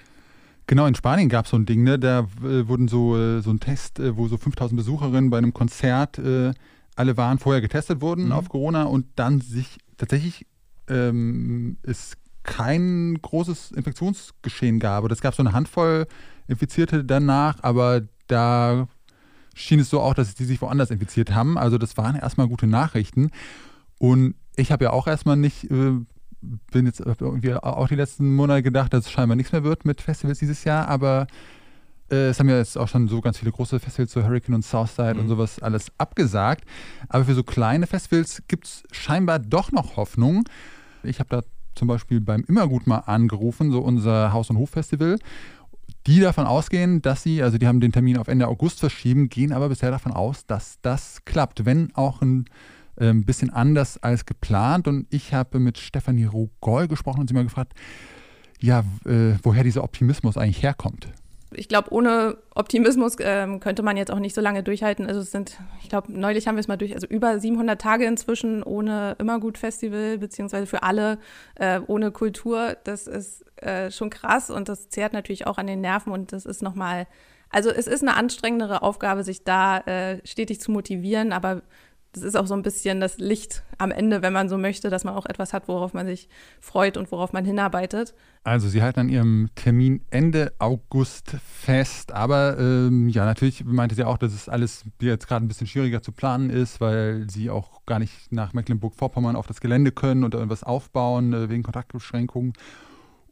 Genau, 0.68 0.86
in 0.86 0.94
Spanien 0.94 1.28
gab 1.28 1.46
es 1.46 1.50
so 1.50 1.56
ein 1.56 1.66
Ding, 1.66 1.82
ne? 1.82 1.98
da 1.98 2.20
äh, 2.44 2.68
wurden 2.68 2.86
so, 2.86 3.16
äh, 3.16 3.40
so 3.40 3.50
ein 3.50 3.58
Test, 3.58 3.98
äh, 3.98 4.16
wo 4.16 4.28
so 4.28 4.36
5000 4.36 4.76
Besucherinnen 4.76 5.28
bei 5.28 5.38
einem 5.38 5.52
Konzert 5.52 6.18
äh, 6.20 6.52
alle 6.94 7.16
waren, 7.16 7.40
vorher 7.40 7.60
getestet 7.60 8.00
wurden 8.00 8.26
Mhm. 8.26 8.32
auf 8.32 8.48
Corona 8.48 8.84
und 8.84 9.06
dann 9.16 9.40
sich 9.40 9.78
tatsächlich 9.96 10.46
ähm, 10.88 11.78
es 11.82 12.12
kein 12.50 13.16
großes 13.22 13.70
Infektionsgeschehen 13.70 14.80
gab. 14.80 15.08
Es 15.10 15.20
gab 15.20 15.34
so 15.34 15.42
eine 15.42 15.52
Handvoll 15.52 16.06
Infizierte 16.48 17.04
danach, 17.04 17.58
aber 17.62 18.02
da 18.26 18.88
schien 19.54 19.78
es 19.78 19.88
so 19.88 20.00
auch, 20.00 20.14
dass 20.14 20.34
die 20.34 20.44
sich 20.44 20.60
woanders 20.60 20.90
infiziert 20.90 21.32
haben. 21.32 21.56
Also 21.56 21.78
das 21.78 21.96
waren 21.96 22.16
erstmal 22.16 22.48
gute 22.48 22.66
Nachrichten. 22.66 23.30
Und 23.98 24.34
ich 24.56 24.72
habe 24.72 24.84
ja 24.84 24.90
auch 24.90 25.06
erstmal 25.06 25.36
nicht, 25.36 25.70
äh, 25.70 25.92
bin 26.72 26.86
jetzt 26.86 26.98
irgendwie 26.98 27.54
auch 27.54 27.86
die 27.86 27.94
letzten 27.94 28.34
Monate 28.34 28.64
gedacht, 28.64 28.92
dass 28.92 29.06
es 29.06 29.12
scheinbar 29.12 29.36
nichts 29.36 29.52
mehr 29.52 29.62
wird 29.62 29.84
mit 29.84 30.00
Festivals 30.00 30.40
dieses 30.40 30.64
Jahr, 30.64 30.88
aber 30.88 31.28
äh, 32.10 32.30
es 32.30 32.40
haben 32.40 32.48
ja 32.48 32.58
jetzt 32.58 32.76
auch 32.76 32.88
schon 32.88 33.06
so 33.06 33.20
ganz 33.20 33.38
viele 33.38 33.52
große 33.52 33.78
Festivals, 33.78 34.10
so 34.10 34.24
Hurricane 34.24 34.56
und 34.56 34.64
Southside 34.64 35.20
und 35.20 35.28
sowas 35.28 35.60
alles 35.60 35.92
abgesagt. 35.98 36.64
Aber 37.08 37.24
für 37.24 37.34
so 37.34 37.44
kleine 37.44 37.86
Festivals 37.86 38.42
gibt 38.48 38.66
es 38.66 38.82
scheinbar 38.90 39.38
doch 39.38 39.70
noch 39.70 39.96
Hoffnung. 39.96 40.48
Ich 41.04 41.20
habe 41.20 41.28
da 41.28 41.42
zum 41.74 41.88
Beispiel 41.88 42.20
beim 42.20 42.44
Immergut 42.46 42.86
mal 42.86 42.98
angerufen, 42.98 43.70
so 43.70 43.80
unser 43.80 44.32
Haus- 44.32 44.50
und 44.50 44.58
Hof-Festival, 44.58 45.18
die 46.06 46.20
davon 46.20 46.46
ausgehen, 46.46 47.02
dass 47.02 47.22
sie, 47.22 47.42
also 47.42 47.58
die 47.58 47.66
haben 47.66 47.80
den 47.80 47.92
Termin 47.92 48.16
auf 48.16 48.28
Ende 48.28 48.48
August 48.48 48.80
verschieben, 48.80 49.28
gehen 49.28 49.52
aber 49.52 49.68
bisher 49.68 49.90
davon 49.90 50.12
aus, 50.12 50.46
dass 50.46 50.78
das 50.82 51.24
klappt, 51.24 51.64
wenn 51.64 51.94
auch 51.94 52.22
ein 52.22 52.46
ähm, 52.98 53.24
bisschen 53.24 53.50
anders 53.50 54.02
als 54.02 54.26
geplant. 54.26 54.88
Und 54.88 55.06
ich 55.10 55.34
habe 55.34 55.58
mit 55.58 55.78
Stefanie 55.78 56.24
Rogol 56.24 56.88
gesprochen 56.88 57.20
und 57.20 57.28
sie 57.28 57.34
mal 57.34 57.44
gefragt, 57.44 57.74
ja, 58.60 58.80
äh, 59.06 59.34
woher 59.42 59.64
dieser 59.64 59.84
Optimismus 59.84 60.36
eigentlich 60.36 60.62
herkommt. 60.62 61.08
Ich 61.52 61.68
glaube, 61.68 61.92
ohne 61.92 62.38
Optimismus 62.54 63.16
ähm, 63.20 63.60
könnte 63.60 63.82
man 63.82 63.96
jetzt 63.96 64.12
auch 64.12 64.18
nicht 64.18 64.34
so 64.34 64.40
lange 64.40 64.62
durchhalten. 64.62 65.06
Also 65.06 65.20
es 65.20 65.32
sind, 65.32 65.58
ich 65.82 65.88
glaube, 65.88 66.12
neulich 66.12 66.46
haben 66.46 66.54
wir 66.54 66.60
es 66.60 66.68
mal 66.68 66.76
durch, 66.76 66.94
also 66.94 67.06
über 67.06 67.40
700 67.40 67.80
Tage 67.80 68.04
inzwischen 68.04 68.62
ohne 68.62 69.16
Immergut-Festival, 69.18 70.18
beziehungsweise 70.18 70.66
für 70.66 70.82
alle 70.82 71.18
äh, 71.56 71.80
ohne 71.86 72.12
Kultur. 72.12 72.76
Das 72.84 73.06
ist 73.06 73.44
äh, 73.62 73.90
schon 73.90 74.10
krass 74.10 74.50
und 74.50 74.68
das 74.68 74.88
zehrt 74.88 75.12
natürlich 75.12 75.46
auch 75.46 75.58
an 75.58 75.66
den 75.66 75.80
Nerven 75.80 76.12
und 76.12 76.32
das 76.32 76.46
ist 76.46 76.62
nochmal, 76.62 77.06
also 77.50 77.70
es 77.70 77.86
ist 77.86 78.02
eine 78.02 78.16
anstrengendere 78.16 78.82
Aufgabe, 78.82 79.24
sich 79.24 79.44
da 79.44 79.78
äh, 79.78 80.20
stetig 80.24 80.60
zu 80.60 80.70
motivieren, 80.70 81.32
aber 81.32 81.62
das 82.12 82.24
ist 82.24 82.36
auch 82.36 82.46
so 82.46 82.54
ein 82.54 82.62
bisschen 82.62 83.00
das 83.00 83.18
Licht 83.18 83.62
am 83.78 83.92
Ende, 83.92 84.22
wenn 84.22 84.32
man 84.32 84.48
so 84.48 84.58
möchte, 84.58 84.90
dass 84.90 85.04
man 85.04 85.14
auch 85.14 85.26
etwas 85.26 85.52
hat, 85.52 85.68
worauf 85.68 85.94
man 85.94 86.06
sich 86.06 86.28
freut 86.60 86.96
und 86.96 87.12
worauf 87.12 87.32
man 87.32 87.44
hinarbeitet. 87.44 88.14
Also 88.42 88.68
sie 88.68 88.82
halten 88.82 89.00
an 89.00 89.08
ihrem 89.08 89.50
Termin 89.54 90.02
Ende 90.10 90.52
August 90.58 91.36
fest, 91.46 92.12
aber 92.12 92.58
ähm, 92.58 93.08
ja, 93.08 93.24
natürlich 93.24 93.64
meinte 93.64 93.94
sie 93.94 94.04
auch, 94.04 94.18
dass 94.18 94.32
es 94.32 94.48
alles 94.48 94.84
jetzt 95.00 95.28
gerade 95.28 95.44
ein 95.44 95.48
bisschen 95.48 95.66
schwieriger 95.66 96.02
zu 96.02 96.10
planen 96.10 96.50
ist, 96.50 96.80
weil 96.80 97.30
sie 97.30 97.48
auch 97.48 97.86
gar 97.86 98.00
nicht 98.00 98.32
nach 98.32 98.54
Mecklenburg-Vorpommern 98.54 99.36
auf 99.36 99.46
das 99.46 99.60
Gelände 99.60 99.92
können 99.92 100.24
und 100.24 100.34
irgendwas 100.34 100.64
aufbauen 100.64 101.32
äh, 101.32 101.48
wegen 101.48 101.62
Kontaktbeschränkungen. 101.62 102.54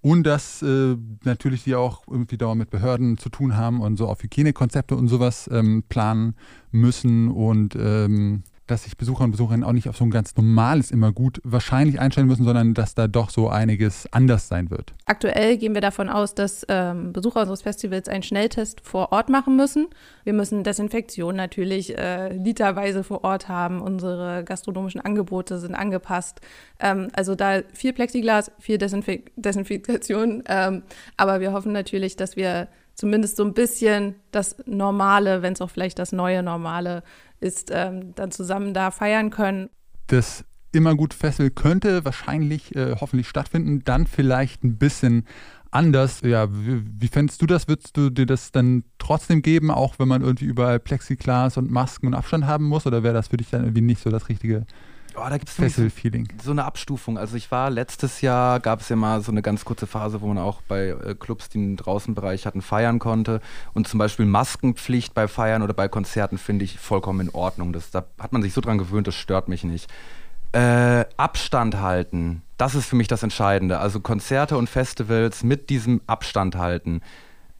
Und 0.00 0.24
dass 0.24 0.62
äh, 0.62 0.96
natürlich 1.24 1.62
sie 1.62 1.74
auch 1.74 2.02
irgendwie 2.08 2.38
dauernd 2.38 2.60
mit 2.60 2.70
Behörden 2.70 3.18
zu 3.18 3.30
tun 3.30 3.56
haben 3.56 3.80
und 3.80 3.96
so 3.96 4.06
auf 4.06 4.22
Hygienekonzepte 4.22 4.94
und 4.94 5.08
sowas 5.08 5.50
ähm, 5.52 5.82
planen 5.88 6.36
müssen 6.70 7.28
und 7.28 7.74
ähm, 7.74 8.44
dass 8.70 8.84
sich 8.84 8.96
Besucher 8.96 9.24
und 9.24 9.32
Besucherinnen 9.32 9.64
auch 9.64 9.72
nicht 9.72 9.88
auf 9.88 9.96
so 9.96 10.04
ein 10.04 10.10
ganz 10.10 10.36
normales 10.36 10.90
immer 10.90 11.12
gut 11.12 11.40
wahrscheinlich 11.44 11.98
einstellen 11.98 12.26
müssen, 12.26 12.44
sondern 12.44 12.74
dass 12.74 12.94
da 12.94 13.08
doch 13.08 13.30
so 13.30 13.48
einiges 13.48 14.06
anders 14.12 14.48
sein 14.48 14.70
wird. 14.70 14.94
Aktuell 15.06 15.56
gehen 15.56 15.74
wir 15.74 15.80
davon 15.80 16.08
aus, 16.08 16.34
dass 16.34 16.64
ähm, 16.68 17.12
Besucher 17.12 17.40
unseres 17.40 17.62
Festivals 17.62 18.08
einen 18.08 18.22
Schnelltest 18.22 18.80
vor 18.82 19.12
Ort 19.12 19.28
machen 19.28 19.56
müssen. 19.56 19.88
Wir 20.24 20.32
müssen 20.32 20.62
Desinfektion 20.62 21.34
natürlich 21.34 21.96
äh, 21.98 22.32
literweise 22.32 23.02
vor 23.02 23.24
Ort 23.24 23.48
haben. 23.48 23.80
Unsere 23.80 24.44
gastronomischen 24.44 25.00
Angebote 25.00 25.58
sind 25.58 25.74
angepasst. 25.74 26.40
Ähm, 26.78 27.08
also 27.14 27.34
da 27.34 27.62
viel 27.72 27.92
Plexiglas, 27.92 28.52
viel 28.58 28.78
Desinfek 28.78 29.32
Desinfektion. 29.36 30.44
Ähm, 30.46 30.82
aber 31.16 31.40
wir 31.40 31.52
hoffen 31.52 31.72
natürlich, 31.72 32.16
dass 32.16 32.36
wir 32.36 32.68
zumindest 32.98 33.36
so 33.36 33.44
ein 33.44 33.54
bisschen 33.54 34.16
das 34.32 34.56
Normale, 34.66 35.40
wenn 35.42 35.52
es 35.52 35.60
auch 35.60 35.70
vielleicht 35.70 36.00
das 36.00 36.10
neue 36.10 36.42
Normale 36.42 37.04
ist, 37.40 37.70
ähm, 37.72 38.14
dann 38.14 38.30
zusammen 38.30 38.74
da 38.74 38.90
feiern 38.90 39.30
können. 39.30 39.70
Das 40.08 40.44
Immergut 40.72 41.14
Festival 41.14 41.50
könnte 41.50 42.04
wahrscheinlich 42.04 42.74
äh, 42.76 42.96
hoffentlich 43.00 43.28
stattfinden, 43.28 43.82
dann 43.84 44.06
vielleicht 44.06 44.64
ein 44.64 44.76
bisschen 44.76 45.26
anders. 45.70 46.20
Ja, 46.22 46.48
wie, 46.52 46.82
wie 47.00 47.08
fändest 47.08 47.40
du 47.42 47.46
das? 47.46 47.68
Würdest 47.68 47.96
du 47.96 48.10
dir 48.10 48.26
das 48.26 48.52
dann 48.52 48.84
trotzdem 48.98 49.42
geben, 49.42 49.70
auch 49.70 49.98
wenn 49.98 50.08
man 50.08 50.22
irgendwie 50.22 50.46
überall 50.46 50.80
Plexiglas 50.80 51.56
und 51.56 51.70
Masken 51.70 52.08
und 52.08 52.14
Abstand 52.14 52.46
haben 52.46 52.64
muss? 52.64 52.86
Oder 52.86 53.02
wäre 53.02 53.14
das 53.14 53.28
für 53.28 53.36
dich 53.36 53.50
dann 53.50 53.62
irgendwie 53.62 53.82
nicht 53.82 54.02
so 54.02 54.10
das 54.10 54.28
richtige 54.28 54.66
Oh, 55.18 55.28
da 55.28 55.38
gibt 55.38 55.50
es 55.50 56.44
so 56.44 56.50
eine 56.50 56.64
Abstufung. 56.64 57.18
Also 57.18 57.36
ich 57.36 57.50
war 57.50 57.70
letztes 57.70 58.20
Jahr, 58.20 58.60
gab 58.60 58.80
es 58.80 58.88
ja 58.88 58.96
mal 58.96 59.20
so 59.20 59.32
eine 59.32 59.42
ganz 59.42 59.64
kurze 59.64 59.86
Phase, 59.86 60.20
wo 60.20 60.28
man 60.28 60.38
auch 60.38 60.62
bei 60.62 60.88
äh, 60.88 61.14
Clubs, 61.14 61.48
die 61.48 61.58
einen 61.58 61.76
Draußenbereich 61.76 62.46
hatten, 62.46 62.62
feiern 62.62 62.98
konnte. 62.98 63.40
Und 63.74 63.88
zum 63.88 63.98
Beispiel 63.98 64.26
Maskenpflicht 64.26 65.14
bei 65.14 65.28
Feiern 65.28 65.62
oder 65.62 65.74
bei 65.74 65.88
Konzerten 65.88 66.38
finde 66.38 66.64
ich 66.64 66.78
vollkommen 66.78 67.28
in 67.28 67.34
Ordnung. 67.34 67.72
Das, 67.72 67.90
da 67.90 68.04
hat 68.18 68.32
man 68.32 68.42
sich 68.42 68.52
so 68.52 68.60
dran 68.60 68.78
gewöhnt, 68.78 69.06
das 69.06 69.14
stört 69.14 69.48
mich 69.48 69.64
nicht. 69.64 69.90
Äh, 70.52 71.04
Abstand 71.16 71.80
halten, 71.80 72.42
das 72.56 72.74
ist 72.74 72.86
für 72.86 72.96
mich 72.96 73.08
das 73.08 73.22
Entscheidende. 73.22 73.78
Also 73.78 74.00
Konzerte 74.00 74.56
und 74.56 74.68
Festivals 74.68 75.42
mit 75.42 75.68
diesem 75.70 76.00
Abstand 76.06 76.56
halten. 76.56 77.02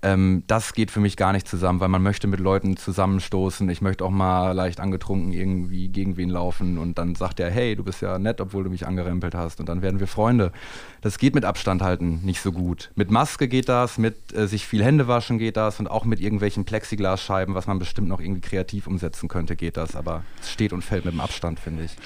Ähm, 0.01 0.45
das 0.47 0.75
geht 0.75 0.93
für 0.93 1.01
mich 1.01 1.17
gar 1.17 1.33
nicht 1.33 1.49
zusammen, 1.49 1.81
weil 1.81 1.89
man 1.89 2.03
möchte 2.03 2.29
mit 2.29 2.39
Leuten 2.39 2.77
zusammenstoßen. 2.77 3.69
Ich 3.69 3.81
möchte 3.81 4.05
auch 4.05 4.11
mal 4.11 4.53
leicht 4.53 4.79
angetrunken 4.79 5.33
irgendwie 5.33 5.89
gegen 5.89 6.17
wen 6.17 6.31
laufen 6.31 6.79
und 6.79 6.99
dann 6.99 7.17
sagt 7.17 7.41
er, 7.41 7.51
hey, 7.51 7.75
du 7.75 7.83
bist 7.83 8.01
ja 8.01 8.19
nett, 8.19 8.41
obwohl 8.41 8.63
du 8.63 8.71
mich 8.71 8.87
angerempelt 8.87 9.35
hast 9.35 9.59
und 9.59 9.69
dann 9.69 9.83
werden 9.83 9.99
wir 9.99 10.07
Freunde. 10.07 10.53
Das 11.01 11.19
geht 11.19 11.35
mit 11.35 11.45
Abstand 11.45 11.83
halten 11.83 12.21
nicht 12.23 12.41
so 12.41 12.53
gut. 12.53 12.93
Mit 12.95 13.11
Maske 13.11 13.49
geht 13.49 13.69
das, 13.69 13.99
mit 13.99 14.33
äh, 14.35 14.47
sich 14.47 14.69
viel 14.69 14.85
Hände 14.85 15.09
waschen 15.09 15.39
geht 15.39 15.57
das 15.57 15.81
und 15.81 15.89
auch 15.89 16.05
mit 16.05 16.21
irgendwelchen 16.21 16.65
Plexiglasscheiben, 16.65 17.57
was 17.57 17.67
man 17.67 17.81
bestimmt 17.81 18.09
noch 18.09 18.21
irgendwie 18.21 18.41
kreativ 18.41 18.87
umsetzen 18.87 19.29
könnte, 19.29 19.57
geht 19.57 19.77
das. 19.77 19.97
Aber 19.97 20.23
es 20.41 20.51
steht 20.51 20.73
und 20.73 20.83
fällt 20.83 21.07
mit 21.07 21.15
dem 21.15 21.21
Abstand, 21.21 21.59
finde 21.59 21.85
ich. 21.85 21.97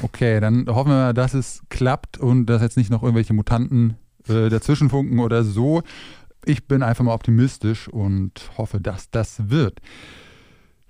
Okay, 0.00 0.40
dann 0.40 0.66
hoffen 0.68 0.90
wir 0.90 1.12
dass 1.12 1.34
es 1.34 1.62
klappt 1.70 2.18
und 2.18 2.46
dass 2.46 2.62
jetzt 2.62 2.76
nicht 2.76 2.90
noch 2.90 3.02
irgendwelche 3.02 3.34
Mutanten 3.34 3.96
äh, 4.28 4.48
dazwischenfunken 4.48 5.18
oder 5.18 5.44
so. 5.44 5.82
Ich 6.44 6.66
bin 6.66 6.82
einfach 6.82 7.04
mal 7.04 7.14
optimistisch 7.14 7.88
und 7.88 8.50
hoffe, 8.56 8.80
dass 8.80 9.10
das 9.10 9.50
wird. 9.50 9.80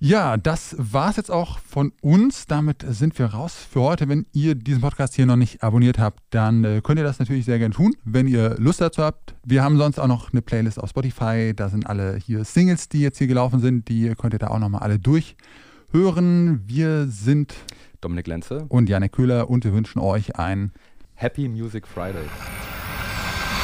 Ja, 0.04 0.36
das 0.36 0.74
war 0.78 1.10
es 1.10 1.16
jetzt 1.16 1.30
auch 1.30 1.60
von 1.60 1.92
uns. 2.00 2.48
Damit 2.48 2.84
sind 2.88 3.16
wir 3.20 3.26
raus 3.26 3.54
für 3.54 3.82
heute. 3.82 4.08
Wenn 4.08 4.26
ihr 4.32 4.56
diesen 4.56 4.80
Podcast 4.80 5.14
hier 5.14 5.26
noch 5.26 5.36
nicht 5.36 5.62
abonniert 5.62 6.00
habt, 6.00 6.18
dann 6.30 6.64
äh, 6.64 6.80
könnt 6.82 6.98
ihr 6.98 7.04
das 7.04 7.20
natürlich 7.20 7.44
sehr 7.44 7.60
gerne 7.60 7.72
tun, 7.72 7.94
wenn 8.02 8.26
ihr 8.26 8.56
Lust 8.58 8.80
dazu 8.80 9.00
habt. 9.02 9.36
Wir 9.44 9.62
haben 9.62 9.78
sonst 9.78 10.00
auch 10.00 10.08
noch 10.08 10.32
eine 10.32 10.42
Playlist 10.42 10.80
auf 10.80 10.90
Spotify. 10.90 11.52
Da 11.54 11.68
sind 11.68 11.86
alle 11.86 12.16
hier 12.16 12.44
Singles, 12.44 12.88
die 12.88 13.00
jetzt 13.00 13.18
hier 13.18 13.28
gelaufen 13.28 13.60
sind. 13.60 13.88
Die 13.88 14.12
könnt 14.16 14.32
ihr 14.32 14.40
da 14.40 14.48
auch 14.48 14.58
nochmal 14.58 14.82
alle 14.82 14.98
durchhören. 14.98 16.62
Wir 16.66 17.06
sind 17.06 17.54
Dominik 18.00 18.26
Lenze. 18.26 18.64
und 18.68 18.88
Janek 18.88 19.12
Köhler 19.12 19.48
und 19.48 19.62
wir 19.64 19.72
wünschen 19.72 20.00
euch 20.00 20.34
ein 20.34 20.72
Happy 21.14 21.48
Music 21.48 21.86
Friday. 21.86 22.24